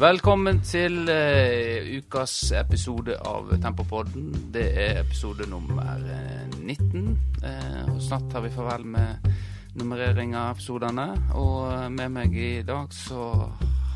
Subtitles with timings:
[0.00, 4.30] Velkommen til uh, ukas episode av Tempopodden.
[4.48, 7.10] Det er episode nummer eh, 19.
[7.42, 9.28] Uh, og snart tar vi farvel med
[9.76, 11.04] nummerering av episodene.
[11.36, 13.26] Og eh, med meg i dag så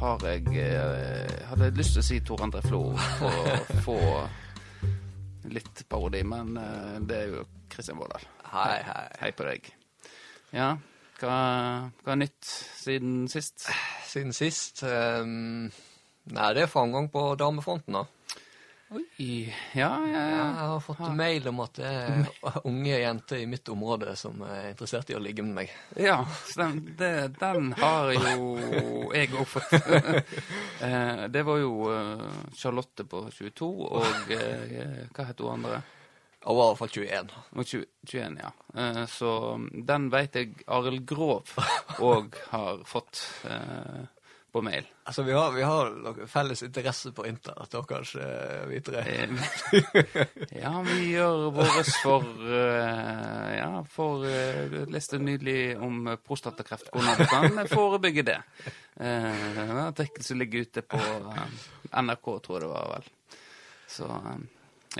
[0.02, 2.82] har jeg uh, Hadde jeg lyst til å si Tor André Flo
[3.16, 3.98] for å få
[5.54, 8.28] litt parodi, men eh, det er jo Kristian Vårdal.
[8.52, 9.06] Hei, hei.
[9.22, 9.72] Hei på deg.
[10.52, 10.74] Ja,
[11.22, 11.40] hva,
[12.04, 13.70] hva er nytt siden sist?
[14.04, 15.72] Siden sist ehm,
[16.32, 18.06] Nei, det er framgang på damefronten, da.
[18.94, 20.44] Oi, ja, ja, ja.
[20.44, 22.26] Jeg har fått mail om at det er
[22.70, 25.72] unge jenter i mitt område som er interessert i å ligge med meg.
[25.98, 26.20] Ja,
[26.54, 27.10] den, det,
[27.40, 29.74] den har jo jeg òg fått.
[30.84, 32.22] Eh, det var jo eh,
[32.58, 35.78] Charlotte på 22, og eh, hva het hun andre?
[36.44, 37.30] Hun var i hvert fall 21.
[37.54, 38.50] Og 20, 21, ja.
[39.08, 39.30] Så
[39.88, 41.54] den veit jeg Arild Grov
[42.10, 43.22] òg har fått
[44.54, 44.86] på mail.
[45.04, 48.26] Altså, vi har, vi har noen felles interesse på internett, da, kanskje,
[48.70, 49.00] vi tre.
[49.02, 49.32] Eh,
[50.62, 56.92] Ja, vi gjør vårt for uh, Ja, for uh, Du leste nydelig om prostatakreft.
[56.94, 58.38] Hvordan du kan forebygge det.
[58.94, 61.42] Uh, artikkel som ligger ute på uh,
[61.90, 63.10] NRK, tror jeg det var vel.
[63.90, 64.38] Så eh,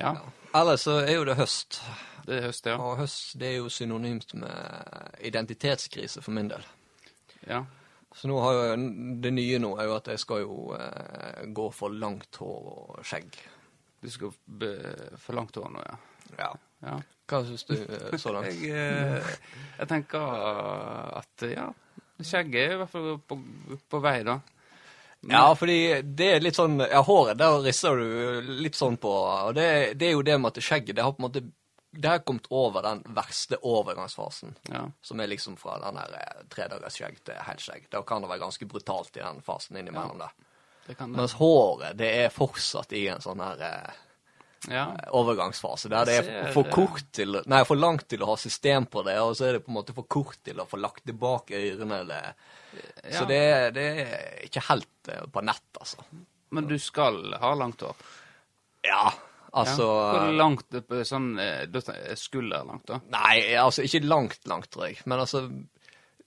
[0.03, 0.17] ja.
[0.55, 1.79] Ellers så er jo det høst.
[2.27, 2.75] Det er høst, ja.
[2.83, 6.67] Og høst det er jo synonymt med identitetskrise for min del.
[7.47, 7.63] ja.
[8.15, 8.75] Så nå har jo,
[9.23, 13.01] det nye nå er jo at jeg skal jo eh, gå for langt hår og
[13.07, 13.41] skjegg.
[14.05, 14.71] Du skal be,
[15.19, 15.97] for langt hår nå, ja.
[16.39, 16.51] Ja.
[16.87, 16.99] ja.
[17.31, 18.53] Hva syns du eh, så langt?
[18.63, 19.35] Jeg, eh,
[19.81, 20.23] jeg tenker
[21.19, 21.67] at ja,
[22.21, 23.41] skjegget er i hvert fall på,
[23.91, 24.39] på vei, da.
[25.25, 29.11] Ja, fordi det er litt sånn Ja, håret, der risser du litt sånn på.
[29.11, 29.67] Og det,
[29.99, 31.47] det er jo det med at skjegget, det har på en måte
[31.97, 34.57] Det har kommet over den verste overgangsfasen.
[34.73, 34.85] Ja.
[35.03, 37.87] Som er liksom fra den der tredagersskjegg til helskjegg.
[37.93, 40.31] Da kan det være ganske brutalt i den fasen innimellom ja.
[40.87, 41.21] Det kan det.
[41.23, 44.01] Mens håret, det er fortsatt i en sånn her eh,
[44.75, 44.83] Ja.
[45.17, 45.89] overgangsfase.
[45.93, 49.03] Der det er for eh, kort til Nei, for langt til å ha system på
[49.07, 51.57] det, og så er det på en måte for kort til å få lagt tilbake
[51.71, 52.35] ørene eller.
[53.13, 53.41] Så det,
[53.77, 56.05] det er ikke helt eh, på nett, altså.
[56.55, 57.97] Men du skal ha langt hår?
[58.85, 59.09] Ja,
[59.55, 60.11] altså ja.
[60.11, 60.67] Hvor langt
[61.07, 61.63] sånn eh,
[62.19, 62.99] skulderlangt, da?
[63.15, 64.99] Nei, altså ikke langt, langt, tror jeg.
[65.07, 65.47] Men altså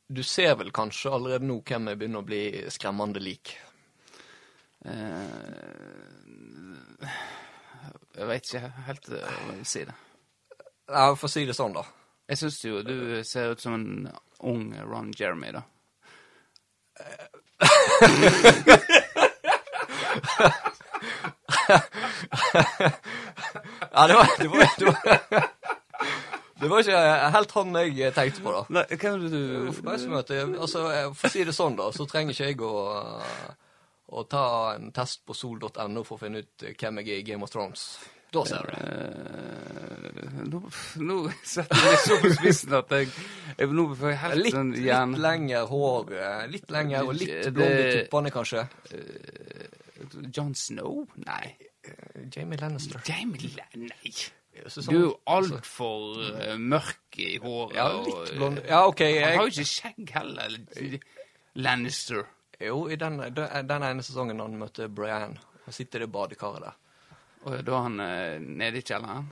[0.08, 3.58] Du ser vel kanskje allerede nå hvem jeg begynner å bli skremmende lik.
[4.88, 7.04] Eh,
[8.18, 9.98] jeg veit ikke helt eh, hva jeg vil si det.
[10.88, 11.84] Ja, For å si det sånn, da.
[12.32, 13.88] Jeg syns jo du ser ut som en
[14.48, 15.64] ung Ron Jeremy, da.
[23.92, 25.44] Ja, det var Det var, det var,
[26.60, 27.02] det var ikke
[27.36, 28.64] helt han jeg tenkte på, da.
[28.74, 32.34] Nei, hva er det du jeg- altså, For å si det sånn, da, så trenger
[32.34, 32.74] ikke jeg å,
[34.10, 34.44] å ta
[34.76, 38.00] en test på sol.no for å finne ut hvem jeg er i Game of Thrones.
[38.34, 38.80] Da ser du det.
[38.84, 40.60] Eh, nå,
[41.00, 43.08] nå setter jeg meg så på spissen at jeg,
[43.56, 47.48] jeg Nå får jeg helt Litt, sånn litt lengre hår, eh, litt lengre og litt
[47.56, 48.66] blonde tuppene, kanskje.
[50.34, 51.06] John Snow?
[51.26, 51.56] Nei.
[52.34, 53.02] Jamie Lannister.
[53.08, 53.78] Jamie Lannister?
[53.78, 54.14] Nei.
[54.68, 57.76] Så Du er jo sånn- altfor uh, mørk i håret.
[57.78, 58.62] Ja, litt blond.
[58.66, 59.04] Ja, OK.
[59.06, 60.56] Han har jo ikke skjegg heller.
[61.62, 62.24] Lannister.
[62.60, 65.36] jo, i den, den ene sesongen han møtte Brian,
[65.66, 66.78] han sitter i badekaret der.
[67.46, 69.30] Og da er han uh, nede i kjelleren?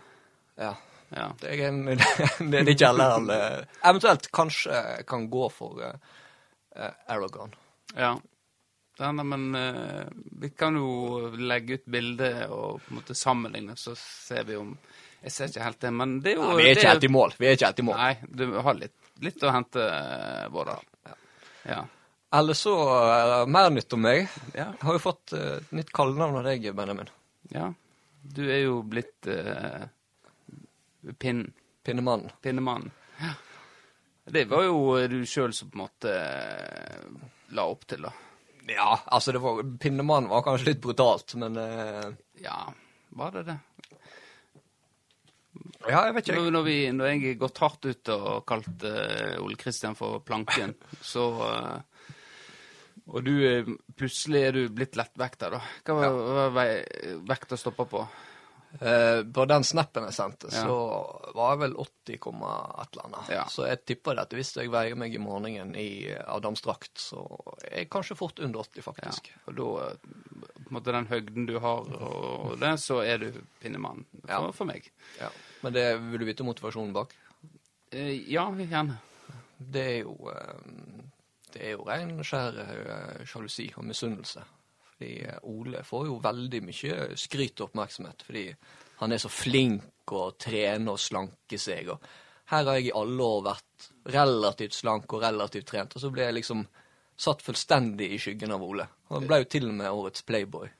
[0.61, 0.75] Ja.
[1.15, 1.25] Ja.
[1.41, 1.85] Det er, en,
[2.51, 7.53] det ikke alle han eh, Eventuelt kanskje kan gå for uh, Aragon.
[7.95, 8.15] ja.
[8.97, 10.05] Ja, men uh,
[10.41, 14.75] vi kan jo legge ut bilde og på en måte sammenligne, så ser vi om
[15.25, 17.11] Jeg ser ikke helt det, men det er jo Ja, vi er ikke helt i
[17.11, 17.35] mål.
[17.39, 17.97] Vi er ikke helt i mål.
[17.99, 18.95] Nei, du har litt,
[19.25, 19.87] litt å hente,
[20.53, 20.85] Vårdal.
[21.65, 21.81] Ja.
[22.35, 24.29] Ellers så uh, mer nytt om meg.
[24.53, 24.69] Ja.
[24.69, 27.11] Jeg har jo fått uh, et nytt kallenavn av deg, Benjamin.
[27.55, 27.71] ja.
[28.25, 29.83] Du er jo blitt uh,
[31.21, 31.43] pinn,
[31.85, 32.31] Pinnemannen.
[32.41, 32.89] pinnemannen.
[33.19, 33.35] Ja.
[34.25, 34.77] Det var jo
[35.07, 37.03] du sjøl som på en måte eh,
[37.53, 38.09] la opp til, da.
[38.67, 42.07] Ja, altså det var, Pinnemannen var kanskje litt brutalt, men eh,
[42.41, 42.65] Ja,
[43.15, 43.57] var det det?
[45.85, 46.39] Ja, jeg vet ikke.
[46.39, 50.23] Når, når, vi, når jeg har gått hardt ut og kalt eh, Ole Kristian for
[50.25, 50.73] Planken,
[51.13, 52.13] så eh,
[53.05, 55.61] Og du er, plutselig er du blitt lettvekta, da.
[55.85, 56.47] Hva var, ja.
[56.55, 58.01] var vekta stoppa på?
[58.81, 60.63] Eh, på den snappen jeg sendte, Ja.
[60.65, 62.15] så var jeg vel 80,
[62.81, 63.29] et eller annet.
[63.29, 63.45] Ja.
[63.45, 67.21] Så jeg tipper at hvis jeg veier meg i morgenen i Adamsdrakt, så
[67.71, 69.31] er jeg kanskje fort under 80, Ja, faktisk.
[69.47, 69.95] og da eh,
[70.65, 73.31] på en måte den høgden du har, og det, så er du
[73.61, 74.51] pinnemann for, Ja.
[74.51, 74.91] for meg.
[75.21, 75.29] Ja.
[75.63, 77.13] Men det vil du vite motivasjonen bak?
[77.91, 78.97] Eh, ja, gjerne.
[79.57, 81.03] Det er jo eh,
[81.53, 84.43] Det er jo ren skjær eh, sjalusi og misunnelse.
[84.95, 88.45] Fordi eh, Ole får jo veldig mye skryt og oppmerksomhet, fordi
[89.01, 91.89] han er så flink og trener og slanker seg.
[91.91, 92.07] og
[92.51, 96.29] Her har jeg i alle år vært relativt slank og relativt trent, og så ble
[96.29, 96.63] jeg liksom
[97.17, 98.87] satt fullstendig i skyggen av Ole.
[99.11, 100.71] Han ble jo til og med årets Playboy.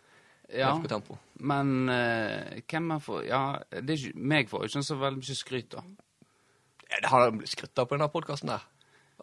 [0.56, 1.18] Ja, Tempo.
[1.42, 5.38] men uh, hvem man får Ja, det er meg får jo ikke så veldig mye
[5.40, 5.82] skryt, da.
[6.92, 8.68] Ja, Det har han blitt skrytt av på denne podkasten der.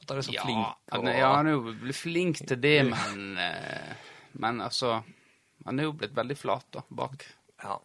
[0.00, 0.66] At han er så Ja, flink.
[0.98, 3.94] Og, ja, han er jo blitt flink til det, men eh,
[4.40, 5.02] Men altså
[5.64, 7.26] Han er jo blitt veldig flat, da, bak.
[7.62, 7.78] ja.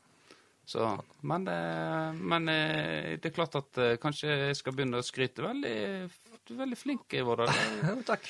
[0.67, 5.05] Så Men, eh, men eh, det er klart at eh, kanskje jeg skal begynne å
[5.05, 5.45] skryte.
[5.45, 6.09] Veldig,
[6.59, 7.53] veldig flink, Vårdal.
[7.88, 8.27] jo, Takk.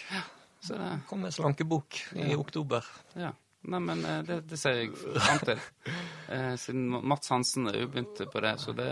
[0.61, 2.85] Så det Kom med slankebok i oktober.
[3.17, 3.31] Ja.
[3.67, 5.65] Nei, men det, det ser jeg fram til.
[6.27, 8.87] Eh, siden Mats Hansen er jo begynt på det, så det,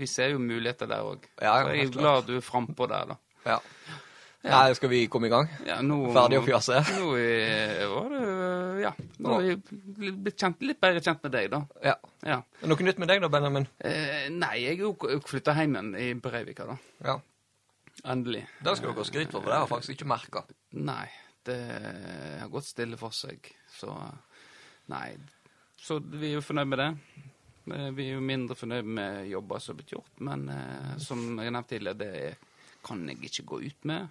[0.00, 1.26] vi ser jo muligheter der òg.
[1.36, 3.16] Ja, ja, jeg er glad du er frampå der, da.
[3.44, 3.58] Ja.
[4.46, 5.50] Nei, skal vi komme i gang?
[5.68, 6.80] Ja, nå, Ferdig å fjase?
[6.96, 8.22] Nå var det
[8.78, 8.92] Ja.
[9.18, 11.60] Nå har vi blitt kjent, litt bedre kjent med deg, da.
[11.84, 11.94] Ja.
[12.26, 12.38] Ja.
[12.68, 13.66] Noe nytt med deg da, Benjamin?
[13.80, 14.92] Eh, nei, jeg er jo
[15.26, 16.76] flytta hjem igjen i Breivika, da.
[17.04, 17.16] Ja.
[18.08, 18.44] Endelig.
[18.62, 20.44] Det skal dere ha skryt for, for det har jeg faktisk ikke merka.
[20.78, 21.06] Nei,
[21.48, 21.58] det
[22.42, 23.94] har gått stille for seg, så
[24.88, 25.10] Nei.
[25.78, 26.86] Så vi er jo fornøyd med det.
[27.74, 31.20] Eh, Vi er jo mindre fornøyd med jobber som er blitt gjort, men eh, som
[31.42, 34.08] jeg nevnte tidligere, det kan jeg ikke gå ut med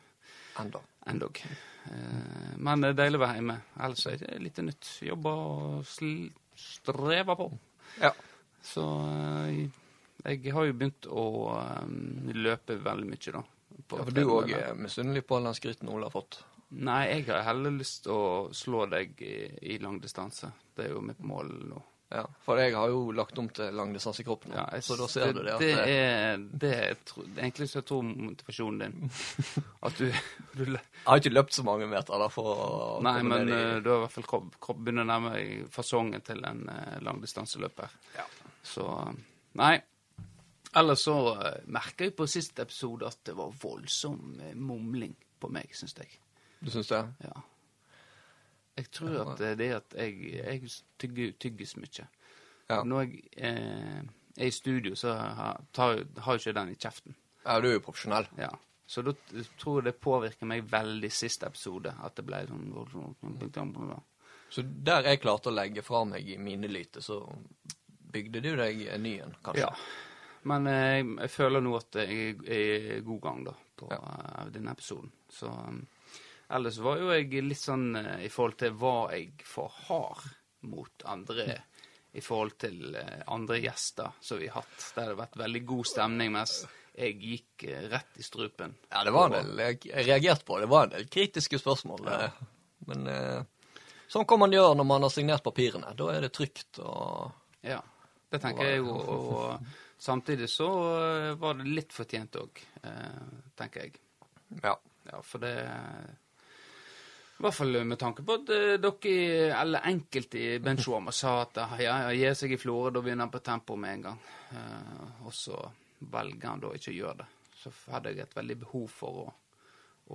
[0.62, 0.82] Enda.
[1.08, 1.42] endog.
[1.86, 3.58] Eh, men det er deilig å være hjemme.
[3.86, 4.90] Ellers er det litt nytt.
[5.08, 6.14] Jobber og sl
[6.58, 7.52] strever på.
[8.02, 8.12] Ja.
[8.66, 9.64] Så eh,
[10.26, 11.88] jeg har jo begynt å eh,
[12.36, 13.44] løpe veldig mye, da.
[13.78, 16.42] ja for du òg er misunnelig på all den skryten Ole har fått.
[16.76, 19.38] Nei, jeg har heller lyst til å slå deg i,
[19.72, 20.50] i langdistanse.
[20.76, 21.84] Det er jo mitt mål nå.
[22.10, 25.08] Ja, For jeg har jo lagt om til langdistanse i kroppen, Ja, jeg så da
[25.12, 27.82] ser ser du det at det det- er, det er tro- det er egentlig så
[27.82, 29.12] jeg tror motivasjonen din.
[29.84, 30.06] At du,
[30.56, 33.82] du Jeg har ikke løpt så mange meter da for å Nei, men i eh,
[33.84, 36.96] du har i hvert fall kropp, kropp begynner å nærme deg fasongen til en uh,
[37.04, 37.92] langdistanseløper.
[38.16, 38.24] Ja.
[38.64, 38.88] Så
[39.60, 39.76] Nei.
[40.78, 45.52] Ellers så uh, merka jeg på siste episode at det var voldsom uh, mumling på
[45.52, 46.08] meg, syns jeg.
[46.64, 47.04] Du syns det?
[47.28, 47.36] Ja.
[48.78, 50.72] Jeg tror at det er det at jeg, jeg
[51.02, 52.08] tygger, tygges mye.
[52.70, 52.84] Ja.
[52.84, 54.02] Når jeg eh,
[54.38, 57.16] er i studio, så har, tar, har jeg ikke den i kjeften.
[57.46, 58.28] Ja, du er jo profesjonell.
[58.38, 58.52] Ja.
[58.88, 59.14] Så da
[59.60, 61.92] tror jeg det påvirker meg veldig siste episode.
[62.04, 63.96] At det ble sånn
[64.50, 67.20] Så der jeg klarte å legge fra meg i minelytet, så
[68.14, 69.66] bygde du deg en ny en, kanskje?
[69.66, 69.74] Ja.
[70.48, 74.00] Men eh, jeg føler nå at jeg er i god gang da, på Ja.
[74.00, 75.12] uh, denne episoden.
[75.30, 75.82] Så um,
[76.50, 80.28] ellers var jo jeg litt sånn eh, i forhold til hva jeg for hard
[80.68, 81.58] mot andre
[82.18, 84.78] i forhold til eh, andre gjester som vi har hatt.
[84.94, 86.62] Det hadde vært veldig god stemning, mens
[86.98, 88.78] jeg gikk eh, rett i strupen.
[88.90, 90.62] Ja, det var en del jeg, jeg reagerte på.
[90.64, 92.08] Det var en del kritiske spørsmål.
[92.08, 92.32] Ja.
[92.88, 93.04] Men
[94.08, 95.92] sånn kan man gjøre når man har signert papirene.
[96.00, 97.34] Da er det trygt og
[97.68, 97.82] Ja,
[98.32, 98.94] det tenker jeg jo.
[98.96, 100.70] Og samtidig så
[101.42, 102.62] var det litt fortjent òg,
[103.60, 104.00] tenker jeg.
[104.64, 104.78] Ja.
[105.12, 105.54] Ja, for det
[107.38, 111.58] I hvert fall med tanke på at eh, dere, eller enkelte i benchwarmer, sa at
[111.62, 114.20] eh, ja, ja, gi seg i Florø, da begynner han på tempo med en gang.
[114.52, 115.60] Eh, og så
[116.00, 117.28] velger han da ikke å gjøre det.
[117.62, 119.28] Så hadde jeg et veldig behov for å,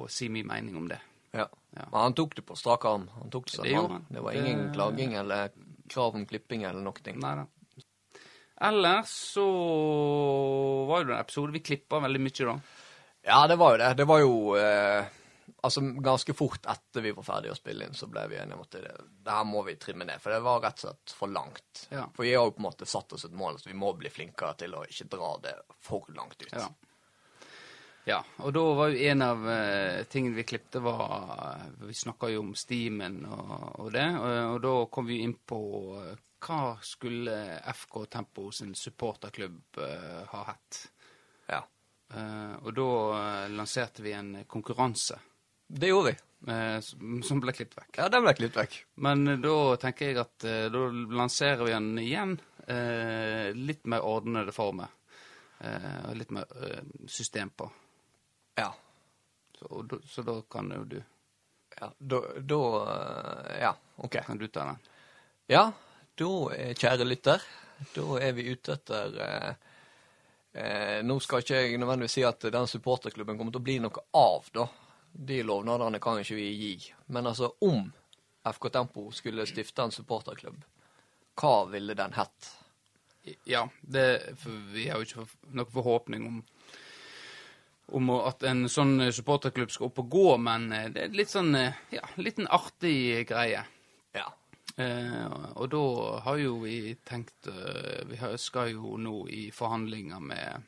[0.03, 0.99] å si min mening om det.
[1.33, 1.47] ja.
[1.73, 1.87] Ja.
[1.89, 3.07] Men han tok det på strak arm.
[3.17, 4.03] Han tok det Det han.
[4.13, 5.49] Det var ingen Det- klaging eller
[5.89, 6.93] krav om klipping eller noe.
[7.03, 7.17] ting.
[7.23, 7.47] Nei da.
[8.61, 9.47] Ellers så
[10.89, 12.59] var det en episode vi klippa veldig mye, da.
[13.25, 13.89] Ja, det var jo det.
[14.03, 15.05] Det var jo eh,
[15.63, 18.65] Altså, ganske fort etter vi var ferdige å spille inn, så ble vi enige om
[18.65, 20.19] at det, det her må vi trimme ned.
[20.19, 21.85] For det var rett og slett for langt.
[21.93, 22.09] Ja.
[22.17, 24.11] For vi har jo på en måte satt oss et mål, så vi må bli
[24.11, 26.51] flinkere til å ikke dra det for langt ut.
[26.51, 26.67] Ja.
[28.11, 32.43] Ja, og da var jo en av uh, tingene vi klipte, var Vi snakka jo
[32.43, 33.53] om Steamen og,
[33.85, 35.63] og det, og, og da kom vi inn på
[36.03, 36.09] uh,
[36.43, 37.37] hva skulle
[37.71, 40.87] FK Tempo sin supporterklubb uh, ha hatt.
[41.47, 41.63] Ja.
[42.13, 42.89] Og da
[43.49, 45.17] lanserte vi en konkurranse
[45.73, 46.53] Det gjorde vi.
[46.53, 46.79] eh,
[47.25, 47.99] som ble klippet vekk.
[48.01, 48.75] Ja, den ble klippet vekk.
[49.07, 50.83] Men eh, da tenker jeg at eh, da
[51.19, 52.35] lanserer vi den igjen.
[53.59, 54.87] Litt mer ordnede former.
[56.15, 56.47] Litt mer
[57.11, 57.67] system på.
[58.61, 58.69] Ja.
[59.59, 60.97] Så, så da kan jo du,
[61.81, 62.61] Ja, da, da
[63.65, 64.21] Ja, OK.
[64.27, 64.79] kan du ta den.
[65.51, 65.65] Ja,
[66.23, 66.31] da,
[66.79, 67.43] kjære lytter,
[67.97, 69.53] da er vi ute etter eh,
[70.55, 74.07] eh, Nå skal ikke jeg nødvendigvis si at den supporterklubben kommer til å bli noe
[74.23, 74.69] av, da.
[75.13, 76.77] De lovnadene kan ikke vi gi.
[77.13, 77.91] Men altså, om
[78.49, 80.65] FK Tempo skulle stifte en supporterklubb,
[81.39, 82.49] hva ville den hett?
[83.45, 86.41] Ja, det, for vi har jo ikke noen forhåpning om,
[87.95, 91.55] om at en sånn supporterklubb skal opp og gå, men eh, det er litt sånn,
[91.55, 93.63] eh, ja, litt en artig greie.
[94.17, 94.27] Ja.
[94.81, 95.85] Eh, og da
[96.27, 100.63] har jo vi tenkt eh, Vi skal jo nå i forhandlinger med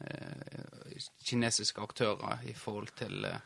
[0.00, 0.94] eh,
[1.26, 3.42] kinesiske aktører i forhold til eh,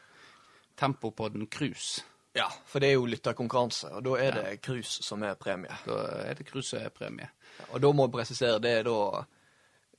[0.78, 2.04] Tempopodden Cruise.
[2.38, 5.75] Ja, for det er jo lytterkonkurranse, og da er det cruise som er premie.
[5.87, 5.97] Da
[6.28, 7.28] er det krus som er premie.
[7.73, 9.25] Og da må jeg presisere, det er da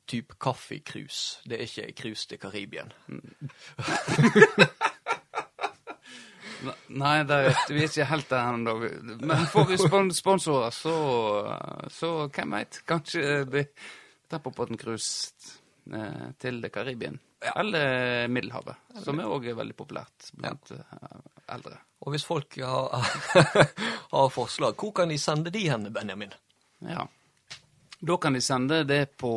[0.09, 1.41] type kaffekrus.
[1.45, 2.93] Det er ikke krus til Karibien.
[6.89, 8.73] Nei, det er, vi er ikke helt der ennå.
[9.19, 9.77] Men får vi
[10.13, 10.95] sponsorer, så,
[11.91, 12.81] så hvem veit?
[12.87, 13.65] Kanskje det blir
[14.29, 15.33] Tempopodden Cruise
[15.91, 16.69] eh, til Karibia.
[16.69, 17.19] Karibien.
[17.39, 20.83] Eller Middelhavet, som er òg veldig populært blant ja.
[21.55, 21.77] eldre.
[22.03, 23.05] Og hvis folk har,
[24.13, 26.35] har forslag, hvor kan de sende de hen, Benjamin?
[26.83, 27.05] Ja.
[27.99, 29.31] Da kan de sende det på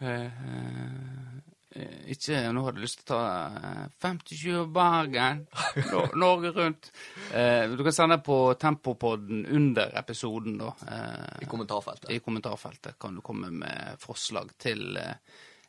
[0.00, 3.20] eh, eh, Ikke Nå hadde jeg lyst til å ta
[3.58, 5.44] eh, 57 Bergen,
[6.22, 6.90] Norge Rundt.
[7.30, 10.72] Eh, du kan sende på Tempopodden under episoden, da.
[10.90, 12.10] Eh, I kommentarfeltet.
[12.10, 15.14] I kommentarfeltet kan du komme med forslag til eh,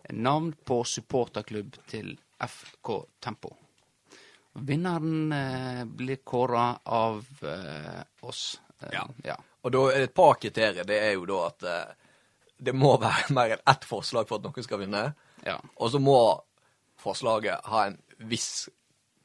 [0.09, 2.91] navn på supporterklubb til FK
[3.23, 3.53] Tempo.
[4.53, 8.61] Vinneren eh, blir kåra av eh, oss.
[8.81, 9.07] Eh, Ja.
[9.23, 9.35] ja.
[9.61, 10.87] Og da er det et par kriterier.
[10.87, 11.95] Det er jo da at eh,
[12.57, 15.03] det må være mer enn ett forslag for at noen skal vinne.
[15.45, 15.59] Ja.
[15.77, 16.17] Og så må
[16.99, 18.67] forslaget ha en viss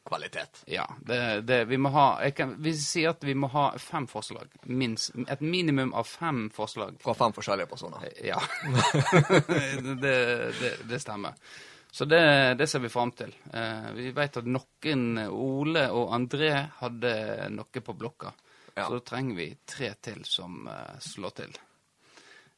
[0.05, 0.63] kvalitet.
[0.67, 4.53] Ja, det, det, vi må ha kan, Vi sier at vi må ha fem forslag.
[4.69, 6.99] Minst, et minimum av fem forslag.
[7.03, 8.09] Fra fem forskjellige personer.
[8.25, 8.41] Ja.
[10.03, 10.17] det,
[10.85, 11.39] det, stemmer.
[11.91, 12.23] Så det,
[12.61, 13.33] det ser vi fram til.
[13.53, 17.15] Eh, vi vet at noen, Ole og André, hadde
[17.55, 18.35] noe på blokka.
[18.75, 18.89] Ja.
[18.89, 21.53] Så da trenger vi tre til som uh, slår til.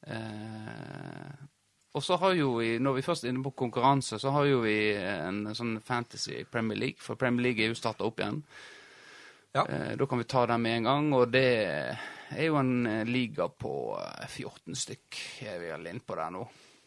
[0.06, 1.34] Eh,
[1.96, 4.60] og så har jo vi, når vi først er inne på konkurranse, så har jo
[4.66, 7.00] vi en sånn fantasy Premier League.
[7.00, 8.42] For Premier League er jo starta opp igjen.
[9.56, 9.64] Ja.
[9.64, 13.08] Eh, da kan vi ta den med en gang, og det er jo en eh,
[13.08, 16.44] liga på eh, 14 stykk er vi vel inne på der nå.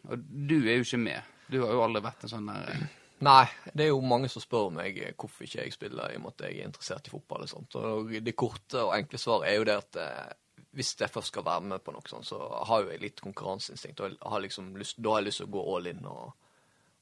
[0.09, 1.35] Og du er jo ikke med.
[1.49, 2.87] Du har jo aldri vært en sånn der eh,
[3.25, 6.23] Nei, det er jo mange som spør meg eh, hvorfor ikke jeg spiller, i og
[6.23, 7.75] med at jeg er interessert i fotball og sånt.
[7.75, 10.37] Og det korte og enkle svaret er jo det at eh,
[10.77, 12.37] hvis jeg først skal være med på noe sånt, så
[12.69, 14.03] har jo jeg litt konkurranseinstinkt.
[14.05, 16.33] Og har liksom lyst, da har jeg lyst til å gå all in og,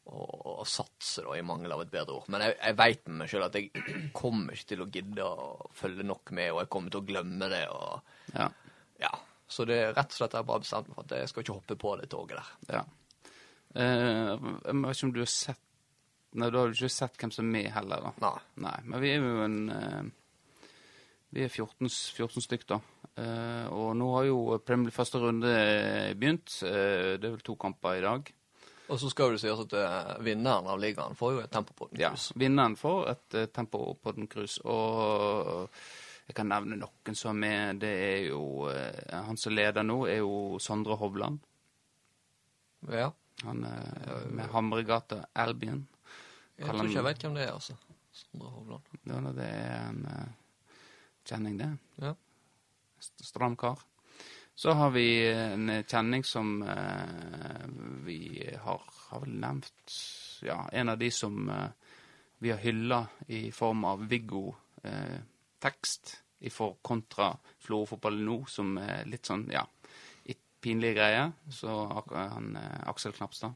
[0.08, 2.30] og, og satse, da, i mangel av et bedre ord.
[2.32, 3.86] Men jeg, jeg veit med meg sjøl at jeg
[4.22, 7.52] kommer ikke til å gidde å følge nok med, og jeg kommer til å glemme
[7.52, 7.66] det.
[7.74, 8.48] og Ja.
[9.04, 9.12] ja.
[9.48, 11.58] Så det er rett og slett jeg bare bestemt meg for at jeg skal ikke
[11.60, 12.80] hoppe på det toget der.
[12.80, 12.86] ja.
[13.78, 15.64] Eh, jeg vet ikke om du har sett
[16.38, 18.10] Nei, da har du ikke sett hvem som er med heller, da.
[18.22, 18.40] Nei.
[18.66, 20.10] Nei, men vi er jo en eh,
[21.38, 21.86] Vi er 14,
[22.18, 22.80] 14 stykk, da.
[23.22, 25.52] Eh, og nå har jo Premier første runde
[26.18, 26.56] begynt.
[26.66, 28.32] Eh, det er vel to kamper i dag.
[28.88, 31.92] Og så skal det sies at eh, vinneren av ligaen får jo et tempo på
[31.92, 32.02] den.
[32.02, 32.10] Ja,
[32.42, 34.64] vinneren får et tempo på den cruise.
[34.66, 35.70] Og
[36.26, 37.78] jeg kan nevne noen som er.
[37.78, 38.42] Det er jo
[38.72, 41.38] eh, Han som leder nå, er jo Sondre Hovland.
[42.90, 43.12] Ja.
[43.46, 45.86] Han er med Hamregata Albion.
[46.58, 47.78] Jeg tror ikke jeg vet hvem det er, altså.
[48.24, 49.00] Sondre Hovland.
[49.06, 50.36] Ja, det er en eh,
[51.30, 51.70] kjenning, det.
[52.04, 52.14] Ja.
[53.00, 53.80] Stram kar.
[54.58, 57.68] Så har vi en kjenning som eh,
[58.08, 59.98] vi har, har vel nevnt
[60.42, 61.70] Ja, en av de som eh,
[62.42, 65.20] vi har hylla i form av Viggo eh,
[65.62, 67.32] tekst i for kontra
[67.66, 69.64] Florø-fotball nå, som er litt sånn, ja,
[70.62, 71.32] pinlige greier.
[71.50, 71.70] Så
[72.12, 73.54] han eh, Aksel Knapstad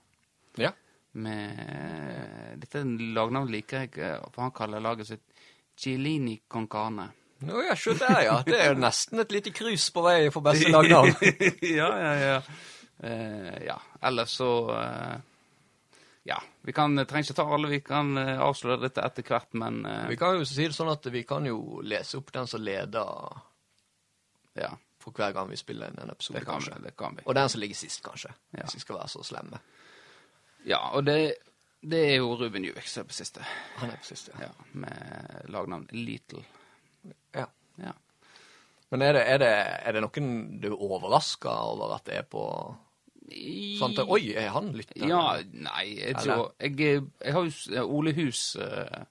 [0.57, 0.71] Ja.
[1.13, 5.33] med Dette lagnavnet liker jeg, eh, for han kaller laget sitt
[5.75, 7.09] Chilini con carne.
[7.41, 8.35] Nå, ja, se der, ja.
[8.45, 11.15] Det er nesten et lite krus på vei for beste lagnavn.
[11.79, 12.37] ja, ja, ja.
[13.01, 13.79] Eh, ja.
[14.01, 15.15] Ellers så eh,
[16.29, 16.37] Ja.
[16.61, 20.03] Vi kan, trenger ikke ta alle, vi kan eh, avsløre dette etter hvert, men eh,
[20.11, 23.41] Vi kan jo si det sånn at vi kan jo lese opp den som leder
[24.61, 24.69] ja.
[25.01, 26.77] for hver gang vi spiller inn en episode, Det kan, kanskje.
[26.77, 27.25] vi, det kan vi.
[27.25, 28.35] Og den som ligger sist, kanskje.
[28.53, 28.67] Ja.
[28.67, 29.63] Hvis vi skal være så slemme.
[30.69, 31.17] Ja, og det,
[31.81, 33.41] det er jo Ruben Juvik som er på siste.
[33.81, 34.51] Han er på siste, ja.
[34.51, 36.45] Ja, Med lagnavn Little.
[38.91, 39.51] Men er det, er, det,
[39.87, 40.31] er det noen
[40.61, 42.43] du er overraska over at det er på
[43.79, 44.99] sånn at, Oi, er han lytter?
[45.07, 49.05] Ja, nei, jeg, tror, jeg, jeg har jo Ole Hus eh,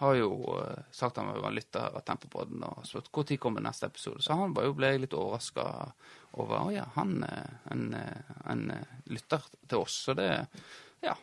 [0.00, 4.22] har jo eh, sagt han var lytter av Tempopodden og spurt når kommer neste episode.
[4.24, 5.66] Så han var jo, ble jeg litt overraska
[6.40, 9.98] over Å ja, han en, eh, en eh, lytter til oss.
[10.06, 10.30] Så det.
[11.04, 11.16] Ja.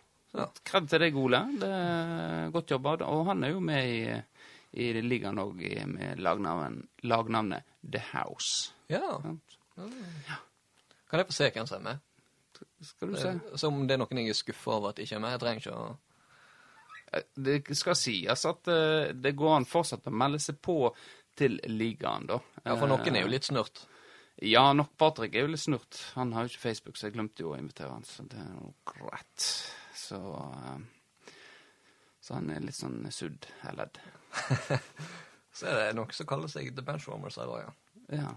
[0.67, 1.41] Kred til deg, Ole.
[1.57, 2.99] Det er Godt jobba.
[3.07, 4.01] Og han er jo med i,
[4.73, 5.61] i det ligger han òg
[5.93, 8.73] med lagnavnet, lagnavnet The House.
[8.91, 9.19] Ja.
[9.77, 10.41] ja.
[11.09, 12.03] Kan jeg få se hvem som er med?
[12.81, 13.31] Skal du se.
[13.55, 15.35] Så om det er noen jeg er skuffa over at ikke er med?
[15.35, 15.87] Jeg trenger ikke å
[17.11, 20.79] Eh, Det skal sies at eh, det går an fortsatt å melde seg på
[21.37, 22.39] til ligaen, da.
[22.65, 23.85] Ja, for noen er jo litt snurt.
[24.41, 25.99] Ja, nok Patrick er jo litt snurt.
[26.17, 28.51] Han har jo ikke Facebook, så jeg glemte jo å invitere han, så det er
[28.57, 29.47] jo greit.
[29.97, 31.33] Så eh,
[32.21, 33.93] Så han er litt sånn sudd, eller
[35.57, 37.71] Så er det noe som kaller seg The Benchwarmers her òg, ja.
[38.17, 38.31] Ja.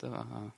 [0.00, 0.48] Det var uh,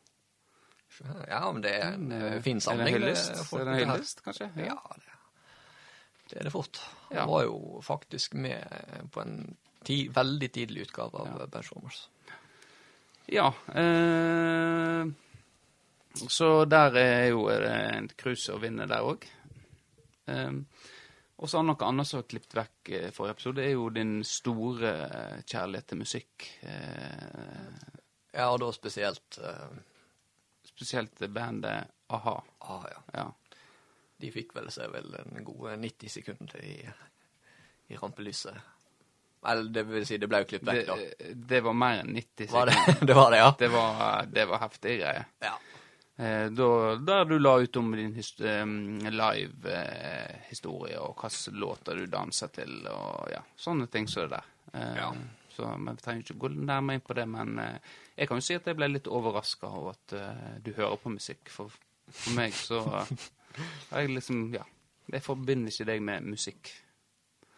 [1.29, 2.89] Ja, men det er en uh, fin samling.
[2.97, 3.13] Er det
[3.61, 4.49] en hyllest, kanskje?
[4.57, 5.19] Ja, det,
[6.31, 6.81] det er det fort.
[7.11, 7.21] Ja.
[7.23, 8.65] Han var jo faktisk med
[9.15, 11.47] på en ti, veldig tidlig utgave av Ja.
[11.53, 12.03] Benchwarmers.
[13.29, 13.51] Ja.
[13.69, 15.13] Uh,
[16.27, 19.27] så der er jo det en cruise å vinne der òg.
[20.29, 20.53] Eh,
[21.39, 24.91] og så noe annet som har klippet vekk i forrige episode, er jo din store
[25.07, 26.49] eh, kjærlighet til musikk.
[26.63, 27.87] Eh,
[28.39, 29.71] Ja, og da spesielt uh...
[30.69, 32.35] spesielt bandet a-ha.
[32.61, 33.01] ah, ja.
[33.15, 33.25] Ja.
[34.21, 36.75] De fikk vel seg vel en gode 90 sekunder i,
[37.89, 38.55] i rampelyset.
[39.47, 40.97] Eller det vil si, det ble jo klippet vekk, da.
[40.99, 43.01] Det, det var mer enn 90 Var sekunder.
[43.01, 43.51] det, det var det, ja.
[43.59, 45.29] Det var, det var heftige greier.
[45.47, 45.57] ja.
[46.19, 48.65] Eh, da, der du la ut om din his- eh,
[49.79, 54.45] live-historie, og hvilke låter du danser til, og ja, sånne ting som det der.
[54.75, 55.13] Eh, Ja.
[55.59, 57.57] Så, Vi trenger ikke gå nærmere inn på det, men
[58.17, 61.49] jeg kan jo si at jeg ble litt overraska over at du hører på musikk.
[61.51, 61.69] For,
[62.09, 62.79] for meg så
[63.91, 64.63] har jeg liksom Ja.
[65.11, 66.71] Jeg forbinder ikke deg med musikk.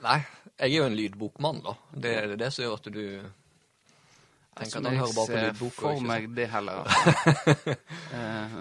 [0.00, 0.24] Nei,
[0.56, 1.74] jeg er jo en lydbokmann, da.
[1.92, 3.30] Det er det som gjør at du
[4.60, 5.72] tenker Altså, at på jeg ser lydbok.
[5.72, 6.84] og for meg det heller.
[8.20, 8.54] Eh,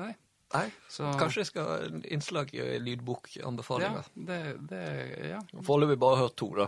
[0.00, 0.10] nei,
[0.50, 1.74] Nei, så kanskje jeg skal ha
[2.10, 4.02] innslag i lydbokanbefalinger.
[4.16, 4.38] Ja, det,
[4.70, 4.80] det
[5.28, 5.38] Ja.
[5.62, 6.66] Foreløpig bare hørt to, da.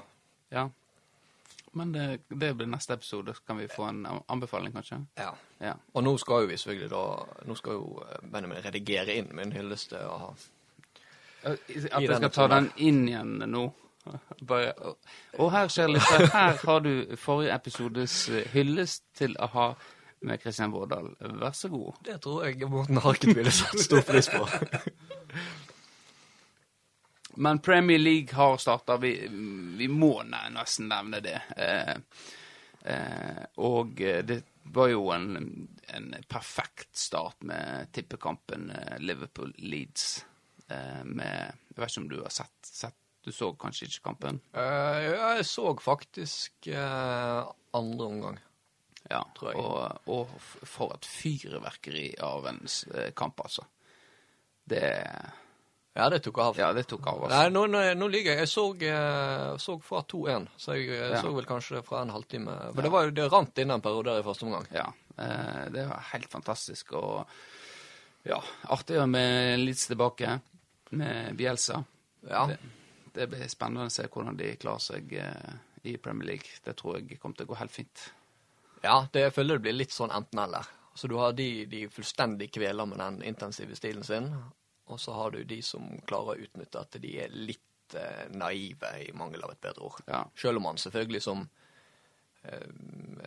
[0.54, 0.68] Ja.
[1.74, 3.34] Men det, det blir neste episode.
[3.34, 5.00] Så kan vi få en anbefaling, kanskje?
[5.18, 5.32] Ja.
[5.58, 5.74] Ja.
[5.96, 7.02] Og nå skal jo vi selvfølgelig da
[7.48, 10.30] Nå skal jo eh, Benjamin redigere inn min hyllest a-ha.
[11.42, 13.64] At jeg skal ta den inn igjen nå?
[14.48, 14.98] Bare, og,
[15.38, 19.72] og her, lytter, her har du forrige episodes eh, hyllest til a-ha
[20.22, 21.10] med Kristian Vårdal.
[21.20, 21.98] Vær så god.
[22.06, 24.46] Det tror jeg Morten Harket ville satt stor pris på.
[27.34, 28.96] Men Premier League har starta.
[28.96, 29.28] Vi,
[29.78, 31.38] vi må nesten nevne det.
[31.56, 31.94] Eh,
[32.92, 40.26] eh, og eh, det var jo en, en perfekt start med tippekampen eh, Liverpool-Leeds.
[40.68, 44.40] Eh, med Jeg vet ikke om du har sett, sett Du så kanskje ikke kampen?
[44.54, 44.98] Uh,
[45.36, 48.40] jeg så faktisk uh, andre omgang.
[49.10, 49.20] Ja.
[49.36, 49.60] Tror jeg.
[49.62, 50.34] Og, og
[50.66, 52.60] for et fyrverkeri av en
[52.94, 53.64] eh, kamp, altså.
[54.70, 54.82] Det
[55.92, 56.56] Ja, det tok av.
[56.56, 57.34] Ja, det tok av, altså.
[57.34, 61.20] Nei, nå, nå, nå ligger jeg Jeg så, eh, så fra 2-1, så jeg Ja.
[61.20, 62.54] så vel kanskje fra en halvtime.
[62.70, 62.82] For Ja.
[62.86, 64.66] det var det rant inn en periode der i første omgang.
[64.72, 64.86] Ja,
[65.18, 66.92] eh, det var helt fantastisk.
[66.92, 67.26] Og
[68.24, 70.40] ja, artig med litt tilbake
[70.92, 71.84] med Bielsa.
[72.30, 72.46] Ja.
[72.46, 72.58] Det,
[73.14, 75.54] det blir spennende å se hvordan de klarer seg eh,
[75.88, 76.60] i Premier League.
[76.64, 78.06] Det tror jeg kommer til å gå helt fint.
[78.82, 80.70] Ja, det jeg føler det blir litt sånn enten-eller.
[80.94, 84.28] Så du har de, de fullstendig kveler med den intensive stilen sin,
[84.92, 88.90] og så har du de som klarer å utnytte at de er litt eh, naive,
[89.06, 90.02] i mangel av et bedre ord.
[90.10, 90.24] Ja.
[90.36, 91.46] Selv om man selvfølgelig som
[92.44, 92.68] eh,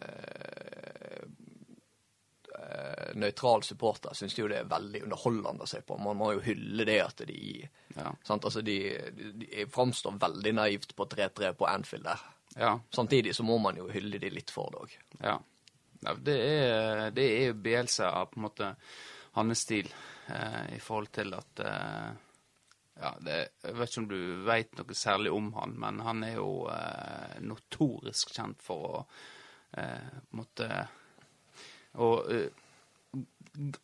[0.02, 1.24] eh,
[3.16, 5.98] nøytral supporter syns jo det er veldig underholdende å se på.
[6.02, 7.40] Man må jo hylle det at de
[7.96, 8.12] Ja.
[8.24, 8.46] sant?
[8.46, 8.78] Altså de,
[9.16, 12.24] de, framstår veldig naivt på 3-3 på Anfield der.
[12.56, 12.80] Ja.
[12.92, 14.98] Samtidig så må man jo hylle de litt for det òg.
[15.24, 15.38] ja.
[16.22, 18.76] det, er, det er jo Bielsa på en måte
[19.36, 19.90] hans stil
[20.28, 22.12] eh, i forhold til at eh,
[23.02, 26.38] ja, det, Jeg vet ikke om du veit noe særlig om han, men han er
[26.38, 29.02] jo eh, notorisk kjent for å
[29.76, 30.70] eh, på en måte
[31.98, 32.50] Å eh,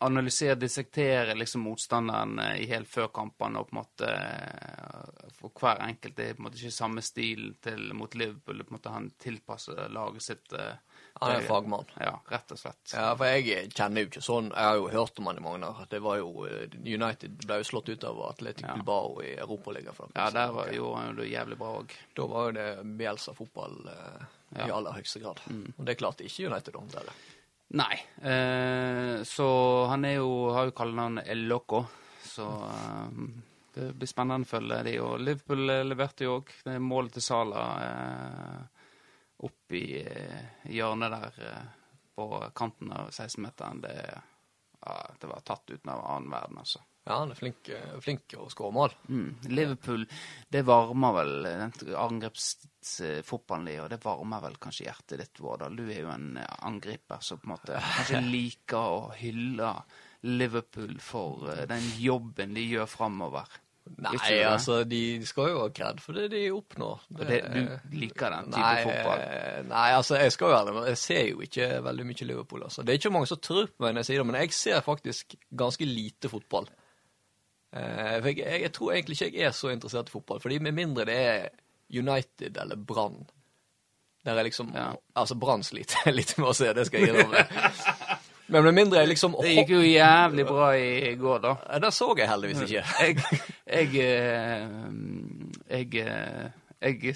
[0.04, 5.80] analysere, dissektere liksom motstanderen i helt før kampene og på en måte eh, For hver
[5.86, 8.60] enkelt det er på en måte ikke samme stil til mot Liverpool.
[8.66, 10.52] på en måte Han tilpasser laget sitt.
[10.54, 10.76] eh,
[11.22, 11.88] Han er fagmann.
[12.00, 12.94] Ja, rett og slett.
[12.94, 15.66] Ja, for jeg kjenner jo ikke sånn Jeg har jo hørt om han i mange
[15.72, 15.82] år.
[15.90, 16.46] Det var jo
[16.84, 18.76] United ble jo slått ut av Atletic Ja.
[18.76, 20.12] Bilbao i Europaligaen.
[20.16, 21.96] Ja, der var, gjorde han jo det jævlig bra òg.
[22.16, 22.70] Da var jo det
[23.00, 24.68] Bielsa fotball eh, i Ja.
[24.68, 25.40] i aller høyeste grad.
[25.80, 27.14] Og det klarte ikke United å håndtere.
[27.74, 27.96] Nei.
[28.22, 31.86] Eh, så han er jo, har jo kallenavn El Loco,
[32.24, 33.22] så eh,
[33.74, 34.98] det blir spennende å følge de.
[35.00, 36.52] Og Liverpool eh, leverte jo òg
[36.84, 38.82] målet til Sala eh,
[39.48, 41.72] opp i eh, hjørnet der eh,
[42.16, 43.82] på kanten av 16-meteren.
[43.88, 43.96] Det,
[44.82, 46.84] ja, det var tatt uten av annen verden, altså.
[47.02, 47.70] Ja, han er flink,
[48.06, 48.92] flink å skåre mål.
[49.10, 49.30] Mm.
[49.50, 50.04] Liverpool,
[50.54, 55.80] det varmer vel den angrepsfotballen de, gjør, det varmer vel kanskje hjertet ditt, Vårdal.
[55.80, 59.74] Du er jo en eh, angriper som på en måte kanskje liker å hylle
[60.30, 63.50] Liverpool for eh, den jobben de gjør framover.
[63.98, 67.02] Nei, altså, de skal jo ha kred for det de oppnår.
[67.10, 69.24] Det, det, du liker den type nei, fotball?
[69.26, 72.68] eh, Nei, altså, jeg skal være det, jeg ser jo ikke veldig mye Liverpool.
[72.70, 72.86] altså.
[72.86, 74.86] Det er ikke mange som tror på meg når jeg sier det, men jeg ser
[74.86, 76.70] faktisk ganske lite fotball.
[77.72, 80.58] Eh, for jeg, jeg, jeg tror egentlig ikke jeg er så interessert i fotball, fordi
[80.60, 81.46] med mindre det er
[81.92, 83.22] United eller Brann
[84.26, 84.90] Der er liksom Ja.
[85.16, 87.46] Altså, Brann sliter jeg litt med å se, det skal jeg innrømme.
[88.52, 91.54] Men med mindre jeg liksom Det gikk jo jævlig bra i går, da.
[91.72, 92.84] Ja, Det så jeg heldigvis ikke.
[93.00, 93.16] Jeg
[93.66, 94.68] Jeg eh,
[95.72, 96.50] Jeg, eh,
[96.82, 97.16] jeg,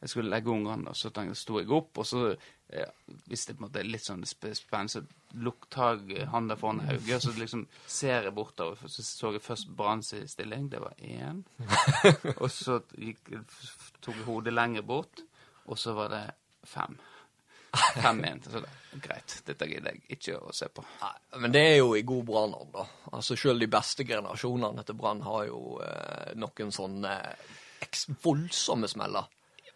[0.00, 2.30] jeg skulle legge ungene, og så sto jeg opp, og så
[2.72, 2.84] ja,
[3.28, 5.02] hvis det på en måte er litt sånn sp- spennende, så
[5.42, 8.80] luk, tar jeg handa foran Hauge, og så liksom ser jeg bortover.
[8.88, 11.42] Så så jeg først Branns stilling, det var én.
[12.42, 13.32] Og så gikk,
[14.00, 15.22] tok jeg hodet lenger bort,
[15.66, 16.24] og så var det
[16.66, 16.96] fem.
[17.76, 18.42] Fem igjen.
[18.44, 18.70] Så da,
[19.02, 20.84] greit, dette gidder jeg ikke å se på.
[21.02, 22.86] Nei, men det er jo i god Brann-ånd, da.
[23.12, 27.16] Altså, Selv de beste generasjonene til Brann har jo eh, noen sånne
[28.24, 29.28] voldsomme smeller.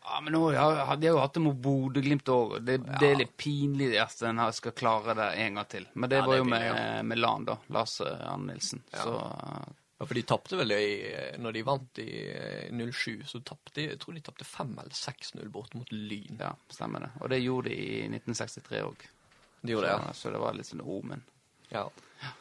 [0.05, 2.55] Ja, men nå ja, hadde jeg jo hatt det mot Bodø-Glimt òg.
[2.65, 5.85] Det, det er litt pinlig at en skal klare det en gang til.
[5.93, 7.57] Men det Ja, var det jo med, det, med LAN, da.
[7.77, 8.83] Lars eh, Arne Nilsen.
[8.91, 9.13] Så
[10.01, 10.87] Ja, For de tapte vel i
[11.45, 14.97] Når de vant i eh, 07, så tapte de Jeg tror de tapte 5 eller
[14.97, 16.41] 6-0 borte mot Lyn.
[16.41, 17.11] ja, stemmer det.
[17.21, 19.05] Og det gjorde de i 1963 òg.
[19.61, 20.13] De gjorde det, ja.
[20.15, 21.21] Så, så det var litt sånn omen.
[21.69, 21.85] Ja.
[22.25, 22.33] ja.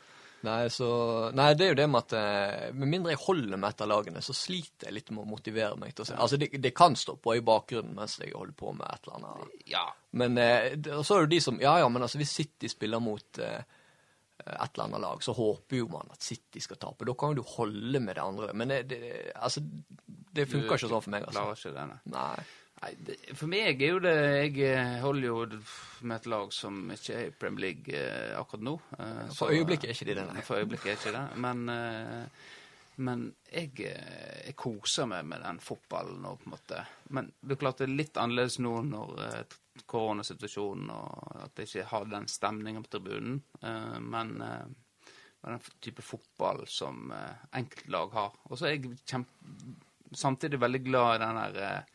[0.48, 0.90] Nei, så
[1.36, 4.22] Nei, det er jo det med at eh, med mindre jeg holder med etter lagene,
[4.24, 6.16] så sliter jeg litt med å motivere meg til å se.
[6.16, 9.18] Altså, det, det kan stå på i bakgrunnen mens jeg holder på med et eller
[9.20, 9.58] annet.
[9.72, 9.84] Ja.
[10.22, 10.72] Men eh,
[11.04, 13.60] så er det de som Ja, ja, men altså, hvis City spiller mot eh,
[14.46, 17.08] et eller annet lag, så håper jo man at City skal tape.
[17.08, 18.54] Da kan jo du holde med det andre.
[18.56, 19.02] Men det, det,
[19.36, 19.64] altså,
[20.08, 21.44] det funker ikke sånn for meg, altså.
[21.44, 22.02] Klarer ikke det, nei.
[22.16, 22.48] Nei.
[22.80, 25.40] Nei, det, for meg er jo det Jeg eh, holder jo
[26.08, 28.76] med et lag som ikke er i Premier League eh, akkurat nå.
[28.96, 30.44] Eh, For så- øyeblikket er ikke de det, nei.
[30.48, 31.24] For øyeblikket er ikke det.
[31.44, 32.46] Men, eh,
[33.04, 36.80] men jeg, eh, jeg koser meg med den fotballen nå, på en måte
[37.16, 39.58] Men det er klart det er litt annerledes nå når eh,
[39.90, 43.38] koronasituasjonen og at jeg ikke har den stemningen på tribunen.
[44.04, 44.66] Men eh,
[45.44, 47.14] er den type fotball som
[47.56, 48.34] enkeltlag har.
[48.52, 49.32] Og så er jeg kjempe,
[50.20, 51.86] samtidig veldig glad i den der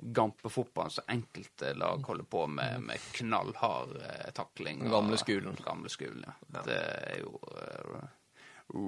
[0.00, 4.80] gampefotballen som enkelte lag holder på med, med knallhard eh, takling.
[4.84, 5.58] Den gamle skolen.
[5.64, 6.62] Gamle skolen, ja.
[6.64, 8.08] Det er jo uh,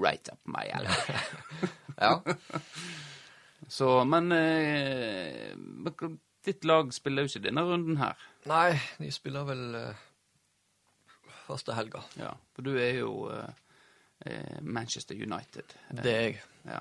[0.02, 0.92] right up my alley.
[1.96, 2.22] Ja.
[3.68, 5.52] Så, men eh,
[6.44, 8.18] ditt lag spiller jo ikke denne runden her.
[8.50, 10.00] Nei, de spiller vel eh,
[11.46, 12.02] første helga.
[12.18, 13.52] Ja, for du er jo eh,
[14.26, 15.76] eh, Manchester United.
[16.02, 16.40] Det er jeg.
[16.66, 16.80] Ja.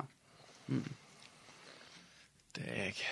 [2.55, 3.11] Det er jeg.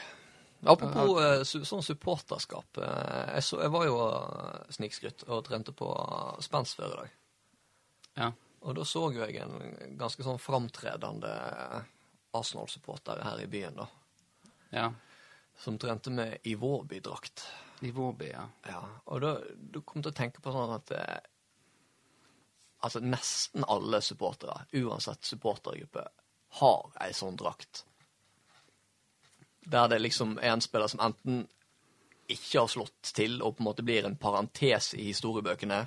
[0.68, 2.82] Apropos uh, su sånn supporterskap.
[2.82, 5.88] Uh, jeg, så, jeg var jo uh, snikskrytt og trente på
[6.44, 7.18] spenst før i dag.
[8.24, 8.32] ja.
[8.60, 11.30] Og da så jo jeg en ganske sånn framtredende
[12.36, 13.86] Arsenal-supporter her i byen, da.
[14.76, 14.90] Ja.
[15.60, 17.46] Som trente med Iwobi-drakt.
[17.80, 18.46] Nivåby, ja.
[18.68, 21.20] Ja, og da, da kom jeg til å tenke på sånn at eh,
[22.80, 26.06] Altså, nesten alle supportere, uansett supportergruppe,
[26.62, 27.82] har ei sånn drakt.
[29.70, 31.44] Der det liksom er en spiller som enten
[32.30, 35.80] ikke har slått til og på en måte blir en parentes i historiebøkene,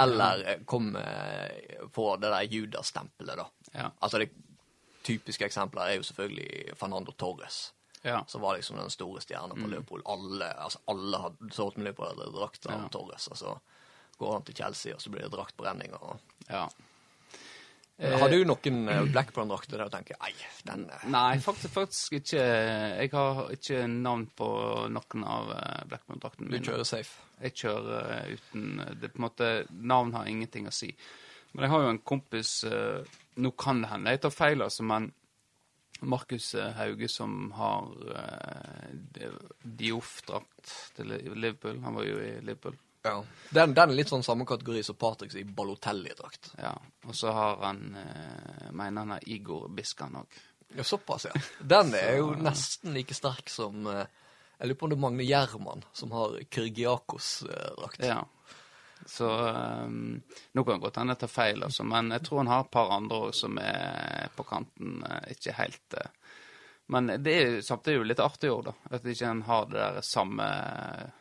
[0.00, 3.46] eller kommer eh, på det der Judas-stempelet, da.
[3.72, 3.90] Ja.
[4.00, 4.30] Altså, det
[5.04, 8.24] typiske eksempelet er jo selvfølgelig Fernando Torres Ja.
[8.26, 10.02] som var liksom den store stjerna på Liverpool.
[10.08, 12.88] Alle altså alle hadde så med Liverpool hadde drakt av Ja.
[12.88, 13.28] Torres.
[13.28, 13.58] Og så
[14.16, 15.92] går han til Chelsea, og så blir det draktbrenning.
[15.94, 16.16] Og...
[16.48, 16.68] ja.
[18.00, 20.32] Har du noen eh, Blackburn-drakter der du tenker Ei,
[20.64, 22.40] den eh, Nei, faktisk, faktisk ikke.
[22.40, 24.48] Jeg har ikke navn på
[24.92, 26.62] noen av eh, Blackburn-draktene mine.
[26.62, 27.26] Du kjører safe.
[27.44, 30.90] Jeg kjører uten det på en måte, Navn har ingenting å si.
[31.52, 32.50] Men jeg har jo en kompis
[33.40, 35.08] Nå kan det hende jeg tar feil, altså, men
[36.00, 37.88] Markus Hauge som har
[39.64, 41.80] Dioff-drakt til Liverpool.
[41.84, 42.78] Han var jo i Liverpool.
[43.02, 43.16] Ja.
[43.50, 46.52] Den, den er litt sånn samme kategori som Patrick i Balotelli-drakt.
[46.60, 46.74] Ja.
[47.08, 50.36] Og så har han eh, Mener han har Igor Biskan òg.
[50.76, 51.40] Ja, såpass, ja.
[51.58, 54.04] Den er jo nesten like sterk som eh,
[54.60, 58.04] Jeg lurer på om det er Magne Gjerman som har Kyrgiakos-drakt.
[58.04, 58.20] Ja.
[59.08, 60.20] Så um,
[60.52, 62.70] Nå kan det godt hende jeg tar feil, altså, men jeg tror han har et
[62.76, 65.00] par andre òg som er på kanten.
[65.08, 66.10] eh, Ikke helt eh.
[66.90, 68.72] Men det er samtidig jo litt artig òg, da.
[68.90, 70.46] At ikke en har det der samme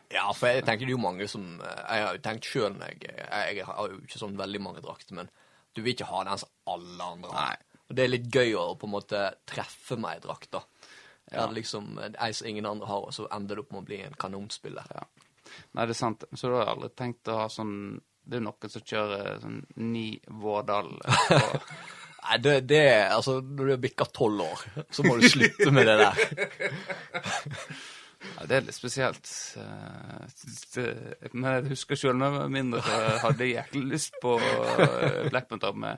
[0.10, 2.78] Ja, for jeg tenker det er jo mange som eh, Jeg har jo tenkt sjøl
[2.82, 5.30] jeg, jeg, har jo ikke sånn veldig mange drakter, men
[5.78, 7.60] du vil ikke ha den som alle andre har.
[7.90, 10.64] Og det er litt gøy å på en måte treffe meg i drakta.
[11.30, 11.44] Ja.
[11.44, 11.46] Ja.
[11.54, 14.18] liksom ei som ingen andre har, og så ender det opp med å bli en
[14.18, 14.90] kanonspiller.
[14.98, 15.06] Ja.
[15.78, 16.26] Nei, det er sant.
[16.34, 17.76] Så du har aldri tenkt å ha sånn
[18.22, 20.04] Det er jo noen som kjører sånn ni
[20.42, 20.92] Vårdal
[22.26, 25.88] Nei, det, det Altså, når du har bikka tolv år, så må du slutte med
[25.90, 26.20] det der.
[28.20, 29.30] Ja, det er litt spesielt.
[29.60, 34.34] Eh, Men jeg husker sjøl da jeg var mindre, så hadde jeg jæklig lyst på
[34.44, 35.98] eh, Black metal med